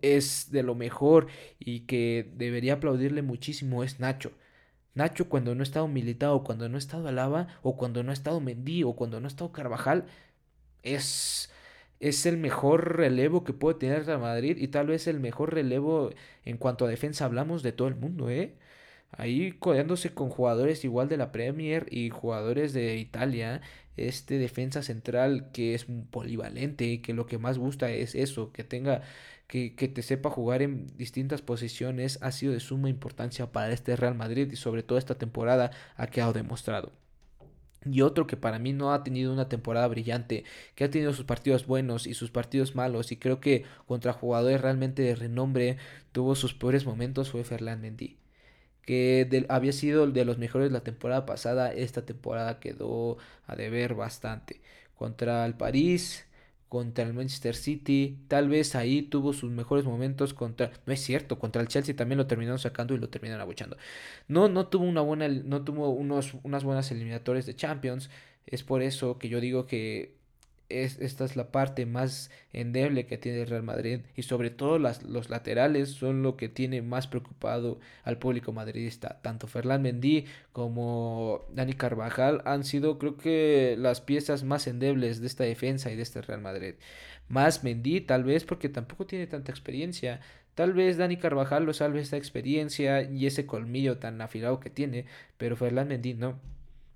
es 0.03 0.51
de 0.51 0.63
lo 0.63 0.75
mejor 0.75 1.29
y 1.59 1.81
que 1.81 2.31
debería 2.37 2.75
aplaudirle 2.75 3.23
muchísimo 3.23 3.85
es 3.85 4.01
Nacho. 4.01 4.33
Nacho 4.95 5.29
cuando 5.29 5.55
no 5.55 5.63
ha 5.63 5.65
estado 5.65 5.89
militado, 5.89 6.43
cuando 6.45 6.69
no 6.69 6.77
ha 6.77 6.79
estado 6.79 7.09
Alaba, 7.09 7.49
o 7.63 7.77
cuando 7.77 8.03
no 8.03 8.11
ha 8.11 8.15
estado 8.15 8.41
Mendy, 8.41 8.83
o 8.85 8.95
cuando 8.97 9.21
no 9.21 9.27
ha 9.27 9.29
estado 9.29 9.53
Carvajal, 9.53 10.07
es 10.83 11.51
es 12.01 12.27
el 12.27 12.37
mejor 12.37 12.97
relevo 12.97 13.45
que 13.45 13.53
puede 13.53 13.79
tener 13.79 14.07
Real 14.07 14.21
Madrid 14.21 14.57
y 14.59 14.69
tal 14.69 14.89
vez 14.89 15.07
el 15.07 15.21
mejor 15.21 15.55
relevo 15.55 16.11
en 16.45 16.59
cuanto 16.59 16.85
a 16.85 16.89
defensa 16.89 17.25
hablamos 17.25 17.63
de 17.63 17.73
todo 17.73 17.89
el 17.89 17.97
mundo, 17.97 18.31
¿eh? 18.31 18.55
Ahí 19.13 19.53
codeándose 19.53 20.13
con 20.15 20.31
jugadores 20.31 20.85
igual 20.85 21.09
de 21.09 21.17
la 21.17 21.33
Premier 21.33 21.87
y 21.91 22.11
jugadores 22.11 22.73
de 22.75 22.97
Italia, 22.97 23.63
este 23.97 24.39
defensa 24.39 24.83
central 24.83 25.51
que 25.53 25.75
es 25.75 25.87
polivalente, 26.11 27.01
que 27.03 27.15
lo 27.15 27.27
que 27.27 27.39
más 27.39 27.59
gusta 27.59 27.91
es 27.91 28.15
eso, 28.15 28.53
que 28.53 28.65
tenga, 28.65 29.03
que, 29.47 29.75
que 29.75 29.89
te 29.89 30.03
sepa 30.03 30.31
jugar 30.31 30.63
en 30.63 30.87
distintas 30.97 31.43
posiciones, 31.43 32.19
ha 32.23 32.33
sido 32.33 32.53
de 32.53 32.61
suma 32.61 32.89
importancia 32.89 33.53
para 33.53 33.73
este 33.73 33.97
Real 33.97 34.15
Madrid 34.15 34.51
y 34.53 34.57
sobre 34.57 34.83
todo 34.83 34.99
esta 34.99 35.17
temporada 35.17 35.71
ha 35.97 36.07
quedado 36.09 36.33
demostrado. 36.33 36.93
Y 37.91 38.03
otro 38.03 38.27
que 38.27 38.37
para 38.37 38.59
mí 38.59 38.73
no 38.73 38.93
ha 38.93 39.05
tenido 39.05 39.33
una 39.33 39.49
temporada 39.49 39.87
brillante, 39.87 40.45
que 40.75 40.85
ha 40.85 40.91
tenido 40.91 41.13
sus 41.13 41.25
partidos 41.25 41.67
buenos 41.67 42.07
y 42.07 42.15
sus 42.15 42.31
partidos 42.31 42.75
malos, 42.75 43.13
y 43.13 43.17
creo 43.17 43.41
que 43.41 43.65
contra 43.87 44.13
jugadores 44.13 44.61
realmente 44.61 45.03
de 45.03 45.15
renombre 45.15 45.77
tuvo 46.13 46.35
sus 46.35 46.55
peores 46.55 46.85
momentos, 46.85 47.31
fue 47.31 47.45
Ferland 47.45 47.83
Mendy. 47.83 48.17
Que 48.83 49.47
había 49.49 49.73
sido 49.73 50.07
de 50.07 50.25
los 50.25 50.39
mejores 50.39 50.73
la 50.73 50.83
temporada 50.83 51.27
pasada, 51.27 51.73
esta 51.73 52.05
temporada 52.05 52.61
quedó 52.61 53.19
a 53.47 53.57
deber 53.57 53.95
bastante. 53.95 54.61
Contra 54.97 55.45
el 55.47 55.55
París, 55.55 56.27
contra 56.69 57.05
el 57.05 57.15
Manchester 57.15 57.55
City, 57.55 58.19
tal 58.29 58.49
vez 58.49 58.75
ahí 58.75 59.03
tuvo 59.03 59.33
sus 59.33 59.51
mejores 59.51 59.85
momentos 59.85 60.35
contra, 60.35 60.73
no 60.85 60.93
es 60.93 61.01
cierto, 61.01 61.39
contra 61.39 61.63
el 61.63 61.69
Chelsea 61.69 61.95
también 61.95 62.19
lo 62.19 62.27
terminaron 62.27 62.59
sacando 62.59 62.95
y 62.95 62.99
lo 62.99 63.09
terminaron 63.09 63.41
abuchando. 63.43 63.77
No, 64.29 64.49
no 64.49 64.67
tuvo 64.69 64.85
una 64.85 65.01
buena, 65.01 65.29
no 65.29 65.65
tuvo 65.65 65.91
unos, 65.91 66.35
unas 66.43 66.65
buenas 66.65 66.91
eliminatorias 66.91 67.47
de 67.47 67.55
Champions, 67.55 68.11
es 68.47 68.63
por 68.63 68.83
eso 68.83 69.19
que 69.19 69.29
yo 69.29 69.41
digo 69.41 69.67
que 69.67 70.16
es, 70.69 70.99
esta 71.01 71.25
es 71.25 71.37
la 71.37 71.53
parte 71.53 71.87
más 71.87 72.31
endeble 72.53 73.07
que 73.07 73.19
tiene 73.19 73.43
el 73.43 73.49
Real 73.49 73.63
Madrid 73.63 74.01
y 74.17 74.23
sobre 74.23 74.51
todo 74.51 74.79
las, 74.79 75.03
los 75.03 75.31
laterales 75.31 75.91
son 75.91 76.23
lo 76.23 76.37
que 76.37 76.49
tiene 76.49 76.83
más 76.83 77.07
preocupado 77.07 77.79
al 78.05 78.19
público 78.19 78.53
madridista. 78.53 79.21
Tanto 79.23 79.47
Ferland 79.47 79.83
Mendy 79.83 80.27
como 80.53 81.47
Dani 81.55 81.75
Carvajal 81.75 82.43
han 82.45 82.65
sido 82.65 82.99
creo 82.99 83.17
que 83.17 83.77
las 83.79 84.01
piezas 84.01 84.45
más 84.45 84.67
endebles 84.67 85.21
de 85.21 85.27
esta 85.27 85.45
defensa 85.45 85.91
y 85.91 85.97
de 85.97 86.03
este 86.03 86.23
Real 86.23 86.41
Madrid. 86.41 86.75
Más 87.29 87.65
Mendy 87.65 88.01
tal 88.01 88.25
vez 88.25 88.45
porque 88.45 88.69
tampoco 88.69 89.07
tiene 89.07 89.27
tanta 89.27 89.53
experiencia. 89.53 90.21
Tal 90.55 90.73
vez 90.73 90.97
Dani 90.97 91.17
Carvajal 91.19 91.65
lo 91.65 91.75
salve 91.75 92.01
esta 92.01 92.17
experiencia 92.17 93.03
y 93.03 93.27
ese 93.27 93.47
colmillo 93.47 93.99
tan 93.99 94.21
afilado 94.21 94.59
que 94.61 94.71
tiene, 94.71 95.05
pero 95.37 95.57
Ferland 95.57 95.91
Mendy 95.91 96.15
no. 96.15 96.41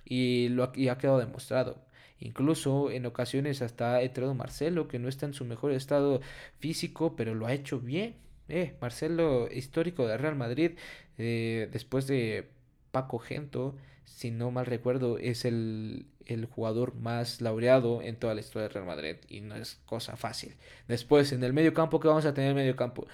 Y, 0.04 0.48
lo, 0.48 0.72
y 0.74 0.88
ha 0.88 0.98
quedado 0.98 1.18
demostrado. 1.18 1.89
Incluso 2.20 2.90
en 2.90 3.06
ocasiones 3.06 3.62
hasta 3.62 3.96
ha 3.96 4.02
entrado 4.02 4.34
Marcelo, 4.34 4.88
que 4.88 4.98
no 4.98 5.08
está 5.08 5.26
en 5.26 5.34
su 5.34 5.44
mejor 5.46 5.72
estado 5.72 6.20
físico, 6.58 7.16
pero 7.16 7.34
lo 7.34 7.46
ha 7.46 7.54
hecho 7.54 7.80
bien. 7.80 8.16
Eh, 8.48 8.76
Marcelo, 8.80 9.48
histórico 9.50 10.06
de 10.06 10.18
Real 10.18 10.36
Madrid, 10.36 10.72
eh, 11.18 11.68
después 11.72 12.06
de 12.06 12.48
Paco 12.90 13.18
Gento, 13.18 13.76
si 14.04 14.30
no 14.30 14.50
mal 14.50 14.66
recuerdo, 14.66 15.18
es 15.18 15.44
el, 15.44 16.06
el, 16.26 16.46
jugador 16.46 16.94
más 16.94 17.40
laureado 17.40 18.02
en 18.02 18.16
toda 18.16 18.34
la 18.34 18.40
historia 18.40 18.68
de 18.68 18.74
Real 18.74 18.86
Madrid 18.86 19.16
y 19.28 19.40
no 19.40 19.54
es 19.56 19.80
cosa 19.86 20.16
fácil. 20.16 20.56
Después, 20.88 21.32
en 21.32 21.42
el 21.44 21.52
medio 21.52 21.72
campo, 21.72 22.00
¿qué 22.00 22.08
vamos 22.08 22.26
a 22.26 22.34
tener 22.34 22.50
en 22.50 22.56
medio 22.56 22.76
campo? 22.76 23.06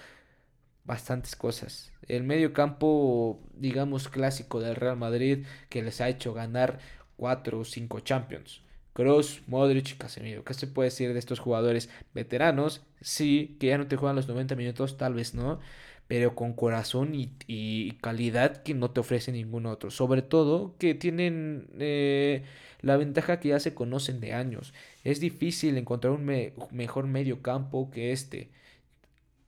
Bastantes 0.85 1.37
cosas. 1.37 1.93
El 2.09 2.25
medio 2.25 2.53
campo, 2.53 3.41
digamos, 3.55 4.09
clásico 4.09 4.61
del 4.61 4.77
Real 4.77 4.97
Madrid 4.97 5.45
que 5.69 5.83
les 5.83 6.01
ha 6.01 6.09
hecho 6.09 6.33
ganar 6.33 6.79
4 7.17 7.61
o 7.61 7.65
5 7.65 8.01
Champions. 8.01 8.63
Kroos, 8.97 9.43
Modric 9.47 9.99
Casemiro. 9.99 10.43
¿Qué 10.43 10.55
se 10.55 10.67
puede 10.67 10.87
decir 10.89 11.13
de 11.13 11.19
estos 11.19 11.39
jugadores 11.39 11.91
veteranos? 12.15 12.81
Sí, 13.03 13.55
que 13.61 13.67
ya 13.67 13.77
no 13.77 13.87
te 13.89 13.97
juegan 13.97 14.17
los 14.17 14.27
90 14.27 14.57
minutos, 14.57 14.97
tal 14.97 15.13
vez 15.13 15.35
no, 15.35 15.61
pero 16.09 16.35
con 16.35 16.55
corazón 16.55 17.13
y, 17.15 17.91
calidad 18.01 18.63
que 18.63 18.73
no 18.73 18.91
te 18.91 19.01
ofrece 19.01 19.33
ningún 19.33 19.67
otro. 19.67 19.91
Sobre 19.91 20.23
todo 20.23 20.77
que 20.79 20.95
tienen 20.95 21.69
eh, 21.79 22.45
la 22.81 22.97
ventaja 22.97 23.39
que 23.39 23.51
ya 23.51 23.61
se 23.61 23.75
conocen 23.75 24.19
de 24.21 24.33
años. 24.33 24.73
Es 25.05 25.21
difícil 25.21 25.77
encontrar 25.77 26.15
un 26.15 26.25
mejor 26.71 27.07
medio 27.07 27.43
campo 27.43 27.91
que 27.91 28.13
este. 28.13 28.49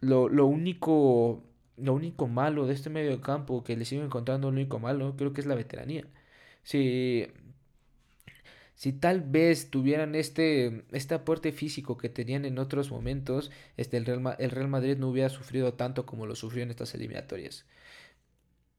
Lo, 0.01 0.29
lo, 0.29 0.47
único, 0.47 1.43
lo 1.79 1.95
único 1.95 2.29
malo 2.29 2.67
de 2.67 2.75
este 2.75 2.91
medio 2.91 3.21
campo 3.23 3.65
que 3.65 3.77
le 3.77 3.87
sigo 3.87 4.05
encontrando, 4.05 4.51
lo 4.51 4.55
único 4.57 4.79
malo, 4.79 5.17
creo 5.17 5.33
que 5.33 5.41
es 5.41 5.47
la 5.47 5.55
veteranía. 5.55 6.05
Si 6.65 7.29
si 8.79 8.93
tal 8.93 9.23
vez 9.23 9.71
tuvieran 9.71 10.15
este, 10.15 10.85
este 10.93 11.17
aporte 11.17 11.51
físico 11.51 11.99
que 11.99 12.09
tenían 12.09 12.45
en 12.45 12.61
otros 12.61 12.93
momentos, 12.93 13.51
este, 13.77 13.97
el, 13.97 14.07
Real, 14.07 14.37
el 14.39 14.53
Real 14.53 14.69
Madrid 14.69 14.97
no 14.97 15.09
hubiera 15.09 15.31
sufrido 15.31 15.75
tanto 15.75 16.07
como 16.07 16.27
lo 16.27 16.37
sufrió 16.37 16.63
en 16.63 16.71
estas 16.71 16.95
eliminatorias. 16.95 17.67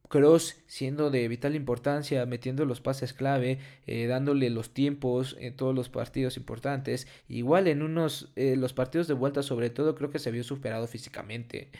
Cross 0.08 0.56
siendo 0.68 1.12
de 1.12 1.28
vital 1.28 1.54
importancia, 1.54 2.26
metiendo 2.26 2.64
los 2.64 2.80
pases 2.80 3.12
clave, 3.12 3.60
eh, 3.88 4.08
dándole 4.08 4.50
los 4.50 4.74
tiempos 4.74 5.36
en 5.38 5.58
todos 5.58 5.76
los 5.76 5.90
partidos 5.90 6.38
importantes. 6.38 7.06
Igual 7.28 7.68
en 7.68 7.82
unos, 7.82 8.32
eh, 8.38 8.56
los 8.56 8.72
partidos 8.72 9.10
de 9.10 9.16
vuelta 9.16 9.44
sobre 9.44 9.70
todo 9.70 9.96
creo 9.96 10.12
que 10.12 10.20
se 10.20 10.32
vio 10.32 10.46
superado 10.46 10.88
físicamente 10.88 11.72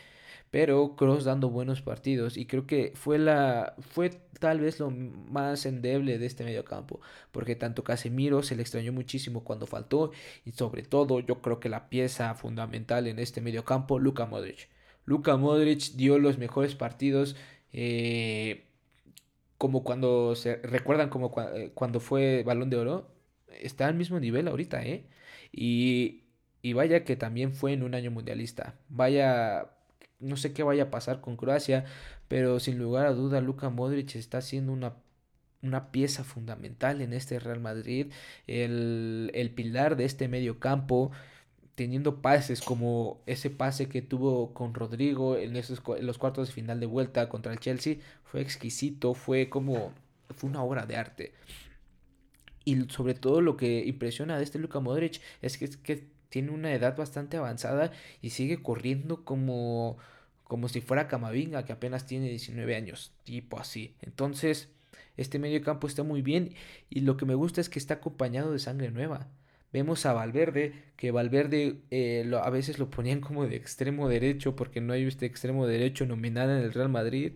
pero 0.50 0.96
Cross 0.96 1.24
dando 1.24 1.50
buenos 1.50 1.82
partidos 1.82 2.36
y 2.36 2.46
creo 2.46 2.66
que 2.66 2.92
fue 2.94 3.18
la 3.18 3.74
fue 3.80 4.10
tal 4.40 4.60
vez 4.60 4.80
lo 4.80 4.90
más 4.90 5.66
endeble 5.66 6.18
de 6.18 6.26
este 6.26 6.44
medio 6.44 6.64
campo 6.64 7.00
porque 7.30 7.54
tanto 7.56 7.84
Casemiro 7.84 8.42
se 8.42 8.56
le 8.56 8.62
extrañó 8.62 8.92
muchísimo 8.92 9.44
cuando 9.44 9.66
faltó 9.66 10.10
y 10.44 10.52
sobre 10.52 10.82
todo 10.82 11.20
yo 11.20 11.40
creo 11.40 11.60
que 11.60 11.68
la 11.68 11.88
pieza 11.88 12.34
fundamental 12.34 13.06
en 13.06 13.18
este 13.18 13.40
medio 13.40 13.64
campo 13.64 13.98
Luka 13.98 14.26
Modric. 14.26 14.68
Luka 15.04 15.36
Modric 15.36 15.92
dio 15.94 16.18
los 16.18 16.38
mejores 16.38 16.74
partidos 16.74 17.36
eh, 17.72 18.66
como 19.58 19.84
cuando 19.84 20.34
se 20.34 20.56
recuerdan 20.56 21.10
como 21.10 21.32
eh, 21.54 21.70
cuando 21.74 22.00
fue 22.00 22.42
Balón 22.44 22.70
de 22.70 22.76
Oro 22.76 23.10
está 23.60 23.86
al 23.86 23.94
mismo 23.94 24.18
nivel 24.20 24.48
ahorita 24.48 24.84
eh 24.84 25.06
y 25.52 26.24
y 26.62 26.72
vaya 26.74 27.04
que 27.04 27.16
también 27.16 27.52
fue 27.54 27.72
en 27.72 27.82
un 27.82 27.94
año 27.94 28.10
mundialista. 28.10 28.74
Vaya 28.88 29.70
no 30.20 30.36
sé 30.36 30.52
qué 30.52 30.62
vaya 30.62 30.84
a 30.84 30.90
pasar 30.90 31.20
con 31.20 31.36
Croacia, 31.36 31.84
pero 32.28 32.60
sin 32.60 32.78
lugar 32.78 33.06
a 33.06 33.12
duda 33.12 33.40
Luka 33.40 33.70
Modric 33.70 34.14
está 34.16 34.38
haciendo 34.38 34.72
una 34.72 34.94
una 35.62 35.90
pieza 35.90 36.24
fundamental 36.24 37.00
en 37.00 37.12
este 37.12 37.38
Real 37.38 37.60
Madrid, 37.60 38.06
el, 38.46 39.30
el 39.34 39.50
pilar 39.50 39.96
de 39.96 40.04
este 40.04 40.28
medio 40.28 40.58
campo, 40.58 41.10
teniendo 41.74 42.20
pases 42.22 42.60
como 42.60 43.22
ese 43.26 43.50
pase 43.50 43.88
que 43.88 44.02
tuvo 44.02 44.52
con 44.52 44.74
Rodrigo 44.74 45.36
en, 45.36 45.56
esos, 45.56 45.82
los 46.00 46.18
cuartos 46.18 46.48
de 46.48 46.54
final 46.54 46.80
de 46.80 46.86
vuelta 46.86 47.28
contra 47.28 47.52
el 47.52 47.60
Chelsea, 47.60 47.96
fue 48.24 48.40
exquisito, 48.40 49.14
fue 49.14 49.48
como, 49.48 49.92
fue 50.30 50.50
una 50.50 50.62
obra 50.62 50.86
de 50.86 50.96
arte. 50.96 51.32
Y 52.64 52.82
sobre 52.90 53.14
todo 53.14 53.40
lo 53.40 53.56
que 53.56 53.84
impresiona 53.86 54.36
de 54.36 54.44
este 54.44 54.58
Luka 54.58 54.80
Modric 54.80 55.20
es 55.40 55.56
que, 55.56 55.64
es 55.64 55.76
que 55.78 56.08
tiene 56.30 56.50
una 56.52 56.72
edad 56.72 56.96
bastante 56.96 57.36
avanzada 57.36 57.92
y 58.22 58.30
sigue 58.30 58.62
corriendo 58.62 59.24
como, 59.24 59.98
como 60.44 60.68
si 60.68 60.80
fuera 60.80 61.08
Camavinga, 61.08 61.64
que 61.66 61.72
apenas 61.72 62.06
tiene 62.06 62.28
19 62.30 62.74
años, 62.74 63.12
tipo 63.24 63.60
así. 63.60 63.94
Entonces, 64.00 64.70
este 65.16 65.38
medio 65.38 65.62
campo 65.62 65.86
está 65.86 66.02
muy 66.02 66.22
bien 66.22 66.54
y 66.88 67.00
lo 67.00 67.16
que 67.18 67.26
me 67.26 67.34
gusta 67.34 67.60
es 67.60 67.68
que 67.68 67.78
está 67.78 67.94
acompañado 67.94 68.52
de 68.52 68.58
sangre 68.58 68.90
nueva. 68.90 69.28
Vemos 69.72 70.04
a 70.04 70.12
Valverde, 70.12 70.72
que 70.96 71.12
Valverde 71.12 71.82
eh, 71.90 72.24
lo, 72.26 72.38
a 72.42 72.50
veces 72.50 72.78
lo 72.78 72.90
ponían 72.90 73.20
como 73.20 73.46
de 73.46 73.54
extremo 73.56 74.08
derecho 74.08 74.56
porque 74.56 74.80
no 74.80 74.92
hay 74.92 75.04
este 75.04 75.26
extremo 75.26 75.66
derecho 75.66 76.06
nominal 76.06 76.50
en 76.50 76.56
el 76.58 76.72
Real 76.72 76.88
Madrid, 76.88 77.34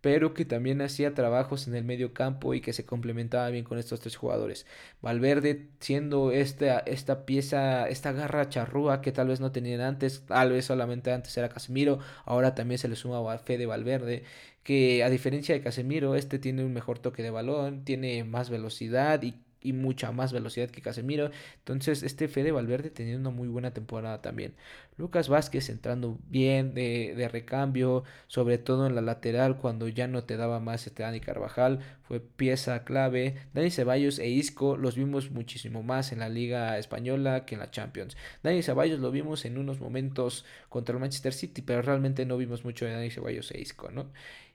pero 0.00 0.34
que 0.34 0.44
también 0.44 0.80
hacía 0.82 1.14
trabajos 1.14 1.68
en 1.68 1.74
el 1.74 1.84
medio 1.84 2.12
campo 2.14 2.54
y 2.54 2.60
que 2.60 2.72
se 2.72 2.84
complementaba 2.86 3.48
bien 3.50 3.64
con 3.64 3.78
estos 3.78 4.00
tres 4.00 4.16
jugadores. 4.16 4.66
Valverde 5.02 5.68
siendo 5.80 6.32
esta, 6.32 6.78
esta 6.80 7.26
pieza, 7.26 7.88
esta 7.88 8.12
garra 8.12 8.48
charrúa 8.48 9.00
que 9.02 9.12
tal 9.12 9.28
vez 9.28 9.40
no 9.40 9.52
tenían 9.52 9.80
antes, 9.80 10.24
tal 10.26 10.52
vez 10.52 10.64
solamente 10.64 11.12
antes 11.12 11.36
era 11.36 11.48
Casemiro, 11.48 11.98
ahora 12.24 12.54
también 12.54 12.78
se 12.78 12.88
le 12.88 12.96
suma 12.96 13.20
de 13.46 13.66
Valverde, 13.66 14.24
que 14.62 15.02
a 15.04 15.10
diferencia 15.10 15.54
de 15.54 15.62
Casemiro, 15.62 16.14
este 16.14 16.38
tiene 16.38 16.64
un 16.64 16.72
mejor 16.72 16.98
toque 16.98 17.22
de 17.22 17.30
balón, 17.30 17.84
tiene 17.84 18.24
más 18.24 18.50
velocidad 18.50 19.22
y 19.22 19.34
y 19.62 19.72
mucha 19.72 20.12
más 20.12 20.32
velocidad 20.32 20.70
que 20.70 20.82
Casemiro. 20.82 21.30
Entonces, 21.58 22.02
este 22.02 22.28
Fede 22.28 22.52
Valverde 22.52 22.90
teniendo 22.90 23.28
una 23.28 23.36
muy 23.36 23.48
buena 23.48 23.72
temporada 23.72 24.22
también. 24.22 24.54
Lucas 24.96 25.28
Vázquez 25.28 25.70
entrando 25.70 26.18
bien 26.28 26.74
de, 26.74 27.14
de, 27.16 27.28
recambio, 27.28 28.04
sobre 28.26 28.58
todo 28.58 28.86
en 28.86 28.94
la 28.94 29.00
lateral 29.00 29.56
cuando 29.56 29.88
ya 29.88 30.06
no 30.06 30.24
te 30.24 30.36
daba 30.36 30.60
más 30.60 30.86
este 30.86 31.02
Dani 31.02 31.20
Carvajal, 31.20 31.80
fue 32.02 32.20
pieza 32.20 32.84
clave. 32.84 33.36
Dani 33.54 33.70
Ceballos 33.70 34.18
e 34.18 34.28
Isco 34.28 34.76
los 34.76 34.96
vimos 34.96 35.30
muchísimo 35.30 35.82
más 35.82 36.12
en 36.12 36.18
la 36.18 36.28
Liga 36.28 36.78
Española 36.78 37.44
que 37.46 37.54
en 37.54 37.60
la 37.60 37.70
Champions. 37.70 38.16
Dani 38.42 38.62
Ceballos 38.62 39.00
lo 39.00 39.10
vimos 39.10 39.44
en 39.44 39.58
unos 39.58 39.80
momentos 39.80 40.44
contra 40.68 40.94
el 40.94 41.00
Manchester 41.00 41.32
City, 41.32 41.62
pero 41.62 41.82
realmente 41.82 42.26
no 42.26 42.36
vimos 42.36 42.64
mucho 42.64 42.84
de 42.84 42.92
Dani 42.92 43.10
Ceballos 43.10 43.50
e 43.52 43.60
Isco, 43.60 43.90
¿no? 43.90 44.10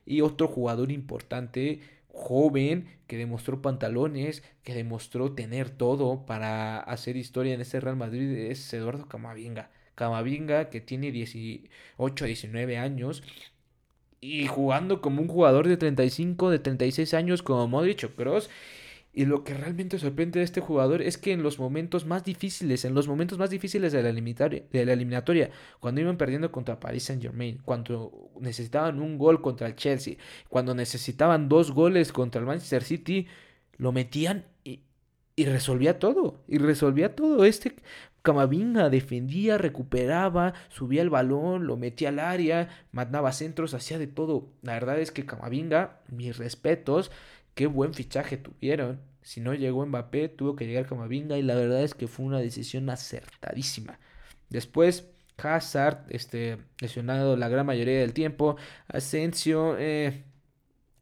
Y 0.06 0.22
otro 0.22 0.48
jugador 0.48 0.92
importante 0.92 1.80
joven, 2.16 2.88
que 3.08 3.18
demostró 3.18 3.62
pantalones, 3.62 4.42
que 4.64 4.74
demostró 4.74 5.34
tener 5.34 5.70
todo 5.70 6.26
para 6.26 6.80
hacer 6.80 7.18
historia 7.18 7.54
en 7.54 7.62
este 7.62 7.80
Real 7.80 7.98
Madrid 7.98 8.32
es 8.50 8.74
Eduardo 8.74 9.08
Camavinga. 9.08 9.70
Camavinga 9.96 10.70
que 10.70 10.82
tiene 10.82 11.12
18, 11.12 12.26
19 12.26 12.78
años 12.78 13.22
y 14.22 14.48
jugando 14.48 15.02
como 15.02 15.22
un 15.22 15.28
jugador 15.28 15.68
de 15.68 15.78
35, 15.78 16.50
de 16.50 16.60
36 16.60 17.14
años 17.14 17.44
como 17.44 17.68
Modric 17.68 18.06
o 18.06 18.16
Kroos 18.16 18.50
y 19.18 19.26
lo 19.26 19.46
que 19.46 19.54
realmente 19.54 19.98
sorprende 19.98 20.40
de 20.40 20.46
este 20.46 20.60
jugador 20.60 21.02
es 21.02 21.18
que 21.18 21.32
en 21.32 21.42
los 21.42 21.58
momentos 21.58 22.06
más 22.06 22.26
difíciles, 22.26 22.84
en 22.84 22.94
los 22.94 23.08
momentos 23.08 23.38
más 23.38 23.50
difíciles 23.50 23.94
de 23.94 24.04
la 24.04 24.10
eliminatoria, 24.10 24.64
de 24.70 24.86
la 24.86 24.92
eliminatoria 24.92 25.52
cuando 25.80 26.02
iban 26.02 26.18
perdiendo 26.18 26.52
contra 26.52 26.82
Paris 26.82 27.04
Saint 27.04 27.22
Germain, 27.22 27.62
cuando 27.64 28.30
necesitaban 28.42 29.00
un 29.00 29.18
gol 29.18 29.42
contra 29.42 29.68
el 29.68 29.78
Chelsea, 29.78 30.18
cuando 30.50 30.76
necesitaban 30.76 31.48
dos 31.48 31.72
goles 31.72 32.12
contra 32.12 32.42
el 32.42 32.48
Manchester 32.48 32.84
City, 32.84 33.28
lo 33.78 33.94
metían 33.94 34.44
y, 34.66 34.82
y 35.38 35.46
resolvía 35.46 35.98
todo. 35.98 36.44
Y 36.46 36.58
resolvía 36.58 37.16
todo. 37.16 37.46
Este 37.46 37.74
Camavinga 38.22 38.90
defendía, 38.90 39.58
recuperaba, 39.58 40.56
subía 40.68 41.02
el 41.02 41.10
balón, 41.10 41.68
lo 41.68 41.78
metía 41.78 42.10
al 42.10 42.20
área, 42.20 42.68
mandaba 42.92 43.32
centros, 43.32 43.74
hacía 43.74 43.98
de 43.98 44.08
todo. 44.08 44.50
La 44.62 44.74
verdad 44.74 45.00
es 45.00 45.12
que 45.12 45.26
Camavinga, 45.26 46.02
mis 46.10 46.38
respetos, 46.38 47.12
qué 47.56 47.68
buen 47.68 47.94
fichaje 47.94 48.38
tuvieron. 48.38 49.02
Si 49.24 49.42
no 49.42 49.54
llegó 49.56 49.86
Mbappé, 49.86 50.30
tuvo 50.30 50.56
que 50.56 50.68
llegar 50.68 50.88
Camavinga 50.88 51.38
y 51.38 51.42
la 51.44 51.56
verdad 51.56 51.84
es 51.84 51.96
que 51.96 52.08
fue 52.08 52.26
una 52.26 52.40
decisión 52.40 52.90
acertadísima. 52.90 54.00
Después, 54.50 55.10
Hazard, 55.38 56.06
este, 56.10 56.60
lesionado 56.80 57.36
la 57.38 57.50
gran 57.50 57.66
mayoría 57.66 58.00
del 58.00 58.14
tiempo. 58.14 58.58
Asensio, 58.88 59.78
eh, 59.80 60.24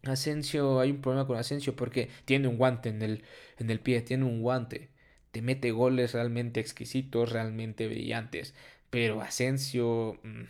Asensio, 0.04 0.80
hay 0.80 0.92
un 0.92 1.02
problema 1.02 1.28
con 1.28 1.38
Asensio 1.38 1.76
porque 1.76 2.10
tiene 2.26 2.48
un 2.48 2.58
guante 2.58 2.90
en 2.90 3.02
el, 3.02 3.24
en 3.58 3.70
el 3.70 3.80
pie, 3.80 4.02
tiene 4.02 4.26
un 4.26 4.42
guante. 4.42 4.90
Te 5.32 5.42
mete 5.42 5.72
goles 5.72 6.14
realmente 6.14 6.60
exquisitos, 6.60 7.32
realmente 7.32 7.88
brillantes. 7.88 8.54
Pero 8.90 9.22
Asensio... 9.22 10.20
Mm, 10.24 10.44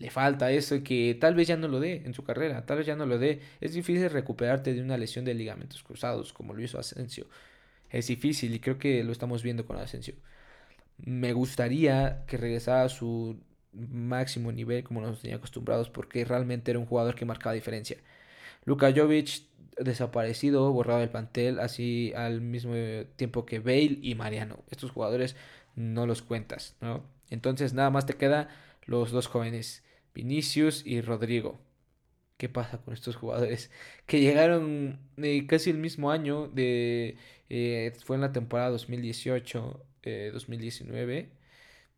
le 0.00 0.10
falta 0.10 0.50
eso 0.50 0.82
que 0.82 1.14
tal 1.20 1.34
vez 1.34 1.46
ya 1.46 1.56
no 1.58 1.68
lo 1.68 1.78
dé 1.78 2.02
en 2.06 2.14
su 2.14 2.24
carrera, 2.24 2.64
tal 2.64 2.78
vez 2.78 2.86
ya 2.86 2.96
no 2.96 3.04
lo 3.04 3.18
dé. 3.18 3.40
Es 3.60 3.74
difícil 3.74 4.08
recuperarte 4.08 4.72
de 4.72 4.82
una 4.82 4.96
lesión 4.96 5.26
de 5.26 5.34
ligamentos 5.34 5.82
cruzados, 5.82 6.32
como 6.32 6.54
lo 6.54 6.62
hizo 6.62 6.78
Asensio. 6.78 7.26
Es 7.90 8.06
difícil 8.06 8.54
y 8.54 8.60
creo 8.60 8.78
que 8.78 9.04
lo 9.04 9.12
estamos 9.12 9.42
viendo 9.42 9.66
con 9.66 9.76
Asensio. 9.76 10.14
Me 10.96 11.34
gustaría 11.34 12.24
que 12.26 12.38
regresara 12.38 12.84
a 12.84 12.88
su 12.88 13.38
máximo 13.72 14.52
nivel 14.52 14.84
como 14.84 15.02
nos 15.02 15.20
tenía 15.20 15.36
acostumbrados 15.36 15.90
porque 15.90 16.24
realmente 16.24 16.70
era 16.70 16.80
un 16.80 16.86
jugador 16.86 17.14
que 17.14 17.26
marcaba 17.26 17.54
diferencia. 17.54 17.98
Luka 18.64 18.92
Jovic 18.94 19.42
desaparecido, 19.78 20.72
borrado 20.72 21.00
del 21.00 21.10
plantel, 21.10 21.60
así 21.60 22.12
al 22.16 22.40
mismo 22.40 22.74
tiempo 23.16 23.44
que 23.44 23.60
Bale 23.60 23.98
y 24.02 24.14
Mariano. 24.14 24.64
Estos 24.70 24.92
jugadores 24.92 25.36
no 25.76 26.06
los 26.06 26.22
cuentas, 26.22 26.76
¿no? 26.80 27.04
Entonces 27.28 27.74
nada 27.74 27.90
más 27.90 28.06
te 28.06 28.14
queda 28.14 28.48
los 28.86 29.10
dos 29.10 29.26
jóvenes 29.26 29.82
Vinicius 30.14 30.84
y 30.86 31.00
Rodrigo. 31.00 31.60
¿Qué 32.36 32.48
pasa 32.48 32.78
con 32.78 32.94
estos 32.94 33.16
jugadores? 33.16 33.70
Que 34.06 34.20
llegaron 34.20 34.98
eh, 35.18 35.46
casi 35.46 35.70
el 35.70 35.78
mismo 35.78 36.10
año, 36.10 36.48
de, 36.48 37.16
eh, 37.50 37.92
fue 38.04 38.16
en 38.16 38.22
la 38.22 38.32
temporada 38.32 38.70
2018-2019. 38.70 39.82
Eh, 40.02 41.28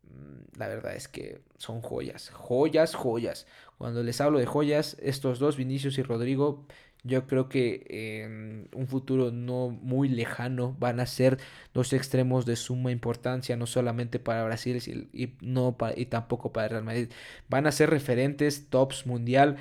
mm, 0.03 0.59
la 0.59 0.67
verdad 0.67 0.95
es 0.95 1.07
que 1.07 1.41
son 1.57 1.81
joyas, 1.81 2.29
joyas, 2.31 2.95
joyas. 2.95 3.47
Cuando 3.77 4.03
les 4.03 4.21
hablo 4.21 4.39
de 4.39 4.45
joyas, 4.45 4.97
estos 5.01 5.39
dos, 5.39 5.57
Vinicius 5.57 5.97
y 5.97 6.03
Rodrigo, 6.03 6.67
yo 7.03 7.27
creo 7.27 7.49
que 7.49 7.85
en 8.23 8.69
un 8.73 8.87
futuro 8.87 9.31
no 9.31 9.69
muy 9.69 10.07
lejano 10.07 10.75
van 10.79 10.99
a 10.99 11.05
ser 11.05 11.37
dos 11.73 11.91
extremos 11.93 12.45
de 12.45 12.55
suma 12.55 12.91
importancia, 12.91 13.57
no 13.57 13.65
solamente 13.67 14.19
para 14.19 14.45
Brasil 14.45 14.77
y, 15.13 15.33
no 15.41 15.75
y 15.95 16.05
tampoco 16.05 16.53
para 16.53 16.69
Real 16.69 16.83
Madrid. 16.83 17.09
Van 17.49 17.67
a 17.67 17.71
ser 17.73 17.89
referentes 17.89 18.69
tops 18.69 19.05
mundial. 19.05 19.57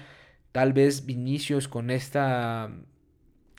Tal 0.52 0.72
vez 0.72 1.05
Vinicius 1.07 1.66
con 1.68 1.90
esta 1.90 2.70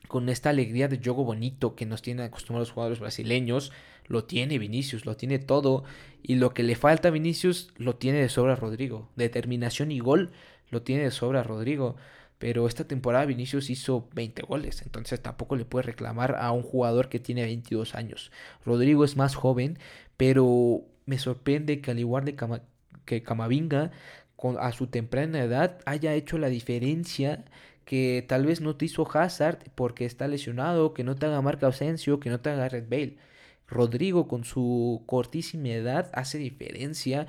con 0.08 0.30
esta 0.30 0.52
alegría 0.52 0.88
de 0.88 1.00
juego 1.04 1.24
bonito 1.24 1.76
que 1.76 1.88
nos 1.88 2.04
tienen 2.04 2.26
acostumbrados 2.26 2.70
los 2.70 2.74
jugadores 2.74 3.00
brasileños, 3.00 3.72
lo 4.08 4.26
tiene 4.26 4.60
Vinicius, 4.60 5.06
lo 5.06 5.18
tiene 5.18 5.40
todo. 5.40 5.84
Y 6.22 6.36
lo 6.36 6.54
que 6.54 6.64
le 6.64 6.76
falta 6.76 7.08
a 7.08 7.12
Vinicius 7.12 7.74
lo 7.78 7.96
tiene 7.96 8.20
de 8.20 8.30
sobra 8.30 8.56
Rodrigo. 8.56 9.10
Determinación 9.16 9.92
y 9.92 10.00
gol 10.00 10.32
lo 10.70 10.84
tiene 10.84 11.04
de 11.04 11.12
sobra 11.12 11.44
Rodrigo. 11.44 11.96
Pero 12.44 12.68
esta 12.68 12.84
temporada 12.84 13.24
Vinicius 13.24 13.70
hizo 13.70 14.10
20 14.16 14.42
goles, 14.42 14.82
entonces 14.82 15.22
tampoco 15.22 15.56
le 15.56 15.64
puede 15.64 15.84
reclamar 15.84 16.36
a 16.38 16.52
un 16.52 16.62
jugador 16.62 17.08
que 17.08 17.18
tiene 17.18 17.44
22 17.44 17.96
años. 17.96 18.34
Rodrigo 18.66 19.06
es 19.06 19.16
más 19.16 19.34
joven, 19.34 19.80
pero 20.18 20.82
me 21.06 21.20
sorprende 21.20 21.80
que 21.80 21.92
al 21.92 22.00
igual 22.00 22.36
que 23.06 23.24
Camavinga, 23.24 23.92
con, 24.36 24.58
a 24.60 24.74
su 24.74 24.88
temprana 24.88 25.42
edad, 25.42 25.80
haya 25.86 26.16
hecho 26.16 26.38
la 26.38 26.50
diferencia 26.50 27.46
que 27.86 28.26
tal 28.28 28.46
vez 28.46 28.60
no 28.60 28.76
te 28.76 28.84
hizo 28.88 29.10
Hazard 29.10 29.60
porque 29.74 30.04
está 30.04 30.28
lesionado, 30.28 30.94
que 30.94 31.06
no 31.06 31.16
te 31.16 31.28
haga 31.28 31.42
Marca 31.42 31.68
Asensio, 31.68 32.20
que 32.20 32.30
no 32.30 32.42
te 32.42 32.50
haga 32.50 32.68
Red 32.68 32.90
Bale. 32.90 33.16
Rodrigo 33.70 34.28
con 34.28 34.44
su 34.44 35.04
cortísima 35.06 35.70
edad 35.70 36.12
hace 36.14 36.40
diferencia 36.40 37.26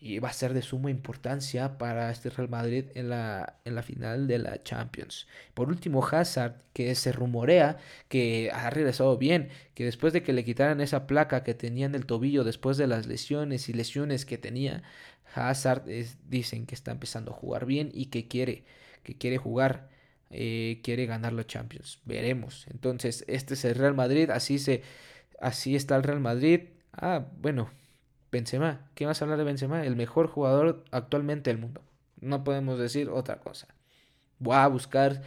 y 0.00 0.18
va 0.18 0.30
a 0.30 0.32
ser 0.32 0.54
de 0.54 0.62
suma 0.62 0.90
importancia 0.90 1.76
para 1.76 2.10
este 2.10 2.30
Real 2.30 2.48
Madrid 2.48 2.86
en 2.94 3.10
la, 3.10 3.60
en 3.66 3.74
la 3.74 3.82
final 3.82 4.26
de 4.26 4.38
la 4.38 4.62
Champions. 4.62 5.28
Por 5.52 5.68
último, 5.68 6.04
Hazard, 6.04 6.56
que 6.72 6.94
se 6.94 7.12
rumorea 7.12 7.76
que 8.08 8.50
ha 8.52 8.70
regresado 8.70 9.18
bien, 9.18 9.50
que 9.74 9.84
después 9.84 10.14
de 10.14 10.22
que 10.22 10.32
le 10.32 10.42
quitaran 10.44 10.80
esa 10.80 11.06
placa 11.06 11.44
que 11.44 11.52
tenía 11.52 11.84
en 11.84 11.94
el 11.94 12.06
tobillo 12.06 12.44
después 12.44 12.78
de 12.78 12.86
las 12.86 13.06
lesiones 13.06 13.68
y 13.68 13.74
lesiones 13.74 14.24
que 14.24 14.38
tenía, 14.38 14.82
Hazard 15.34 15.84
dicen 16.28 16.66
que 16.66 16.74
está 16.74 16.92
empezando 16.92 17.32
a 17.32 17.34
jugar 17.34 17.66
bien 17.66 17.90
y 17.92 18.06
que 18.06 18.26
quiere, 18.26 18.64
que 19.02 19.18
quiere 19.18 19.36
jugar, 19.36 19.90
eh, 20.30 20.80
quiere 20.82 21.04
ganar 21.04 21.34
la 21.34 21.46
Champions. 21.46 22.00
Veremos. 22.06 22.66
Entonces, 22.70 23.24
este 23.28 23.52
es 23.52 23.64
el 23.66 23.74
Real 23.74 23.94
Madrid, 23.94 24.30
así 24.30 24.58
se, 24.58 24.82
así 25.40 25.76
está 25.76 25.96
el 25.96 26.04
Real 26.04 26.20
Madrid. 26.20 26.70
Ah, 26.92 27.26
bueno, 27.40 27.70
Benzema. 28.30 28.88
¿Qué 28.94 29.06
a 29.06 29.10
hablar 29.10 29.38
de 29.38 29.44
Benzema? 29.44 29.84
El 29.84 29.96
mejor 29.96 30.28
jugador 30.28 30.84
actualmente 30.90 31.50
del 31.50 31.58
mundo. 31.58 31.82
No 32.20 32.44
podemos 32.44 32.78
decir 32.78 33.08
otra 33.08 33.40
cosa. 33.40 33.68
Voy 34.38 34.56
a 34.56 34.66
buscar 34.68 35.22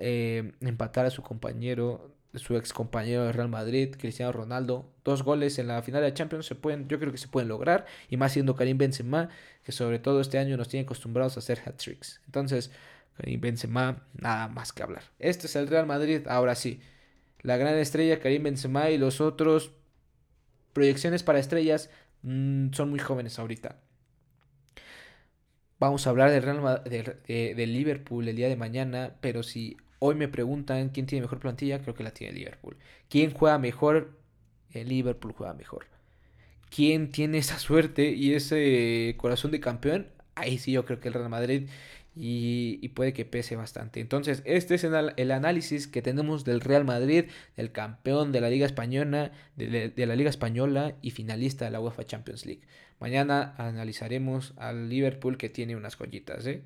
eh, 0.00 0.52
empatar 0.60 1.06
a 1.06 1.10
su 1.10 1.22
compañero, 1.22 2.10
su 2.34 2.56
ex 2.56 2.72
compañero 2.72 3.24
de 3.24 3.32
Real 3.32 3.48
Madrid, 3.48 3.94
Cristiano 3.98 4.32
Ronaldo. 4.32 4.90
Dos 5.04 5.22
goles 5.22 5.58
en 5.58 5.68
la 5.68 5.82
final 5.82 6.02
de 6.02 6.14
Champions 6.14 6.46
se 6.46 6.54
pueden, 6.54 6.88
yo 6.88 6.98
creo 6.98 7.12
que 7.12 7.18
se 7.18 7.28
pueden 7.28 7.48
lograr. 7.48 7.86
Y 8.08 8.16
más 8.16 8.32
siendo 8.32 8.56
Karim 8.56 8.78
Benzema, 8.78 9.28
que 9.64 9.72
sobre 9.72 9.98
todo 9.98 10.20
este 10.20 10.38
año 10.38 10.56
nos 10.56 10.68
tiene 10.68 10.84
acostumbrados 10.84 11.36
a 11.36 11.40
hacer 11.40 11.60
hat-tricks. 11.64 12.20
Entonces, 12.26 12.70
Karim 13.16 13.40
Benzema, 13.40 14.06
nada 14.14 14.48
más 14.48 14.72
que 14.72 14.82
hablar. 14.82 15.04
Este 15.18 15.46
es 15.46 15.56
el 15.56 15.68
Real 15.68 15.86
Madrid, 15.86 16.26
ahora 16.28 16.54
sí. 16.54 16.80
La 17.40 17.56
gran 17.56 17.76
estrella 17.76 18.20
Karim 18.20 18.44
Benzema 18.44 18.90
y 18.90 18.98
los 18.98 19.20
otros 19.20 19.72
proyecciones 20.72 21.22
para 21.22 21.38
estrellas 21.38 21.90
mm, 22.22 22.72
son 22.72 22.90
muy 22.90 22.98
jóvenes 22.98 23.38
ahorita. 23.38 23.78
Vamos 25.78 26.06
a 26.06 26.10
hablar 26.10 26.30
del, 26.30 26.42
Real 26.42 26.82
del 26.86 27.72
Liverpool 27.72 28.28
el 28.28 28.36
día 28.36 28.48
de 28.48 28.56
mañana, 28.56 29.16
pero 29.20 29.42
si 29.42 29.76
hoy 29.98 30.14
me 30.14 30.28
preguntan 30.28 30.90
quién 30.90 31.06
tiene 31.06 31.22
mejor 31.22 31.40
plantilla, 31.40 31.80
creo 31.80 31.94
que 31.94 32.04
la 32.04 32.12
tiene 32.12 32.34
Liverpool. 32.34 32.76
¿Quién 33.08 33.32
juega 33.32 33.58
mejor? 33.58 34.16
El 34.72 34.88
Liverpool 34.88 35.32
juega 35.32 35.54
mejor. 35.54 35.86
¿Quién 36.70 37.10
tiene 37.10 37.38
esa 37.38 37.58
suerte 37.58 38.10
y 38.10 38.34
ese 38.34 39.14
corazón 39.18 39.50
de 39.50 39.60
campeón? 39.60 40.06
Ahí 40.34 40.58
sí 40.58 40.72
yo 40.72 40.84
creo 40.86 41.00
que 41.00 41.08
el 41.08 41.14
Real 41.14 41.28
Madrid 41.28 41.68
y, 42.14 42.88
puede 42.90 43.12
que 43.12 43.24
pese 43.24 43.56
bastante. 43.56 44.00
Entonces, 44.00 44.42
este 44.44 44.74
es 44.74 44.84
el, 44.84 45.30
análisis 45.30 45.86
que 45.88 46.02
tenemos 46.02 46.44
del 46.44 46.60
Real 46.60 46.84
Madrid, 46.84 47.26
del 47.56 47.72
campeón 47.72 48.32
de 48.32 48.40
la 48.40 48.50
Liga 48.50 48.66
Española, 48.66 49.32
de, 49.56 49.92
la 49.96 50.16
Liga 50.16 50.30
Española 50.30 50.94
y 51.00 51.10
finalista 51.12 51.64
de 51.64 51.70
la 51.70 51.80
UEFA 51.80 52.04
Champions 52.04 52.44
League. 52.44 52.62
Mañana 53.00 53.54
analizaremos 53.56 54.52
al 54.56 54.88
Liverpool 54.88 55.38
que 55.38 55.48
tiene 55.48 55.74
unas 55.74 55.96
joyitas, 55.96 56.46
¿eh? 56.46 56.62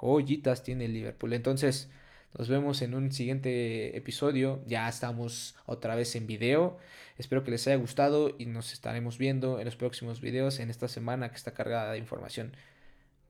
Joyitas 0.00 0.62
tiene 0.64 0.86
el 0.86 0.94
Liverpool. 0.94 1.32
Entonces, 1.34 1.90
nos 2.36 2.48
vemos 2.48 2.82
en 2.82 2.94
un 2.94 3.12
siguiente 3.12 3.96
episodio. 3.96 4.64
Ya 4.66 4.88
estamos 4.88 5.54
otra 5.66 5.94
vez 5.94 6.16
en 6.16 6.26
video. 6.26 6.78
Espero 7.18 7.44
que 7.44 7.50
les 7.50 7.66
haya 7.68 7.76
gustado 7.76 8.34
y 8.38 8.46
nos 8.46 8.72
estaremos 8.72 9.18
viendo 9.18 9.58
en 9.60 9.66
los 9.66 9.76
próximos 9.76 10.20
videos 10.20 10.58
en 10.58 10.70
esta 10.70 10.88
semana 10.88 11.28
que 11.28 11.36
está 11.36 11.52
cargada 11.52 11.92
de 11.92 11.98
información. 11.98 12.56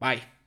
Bye. 0.01 0.42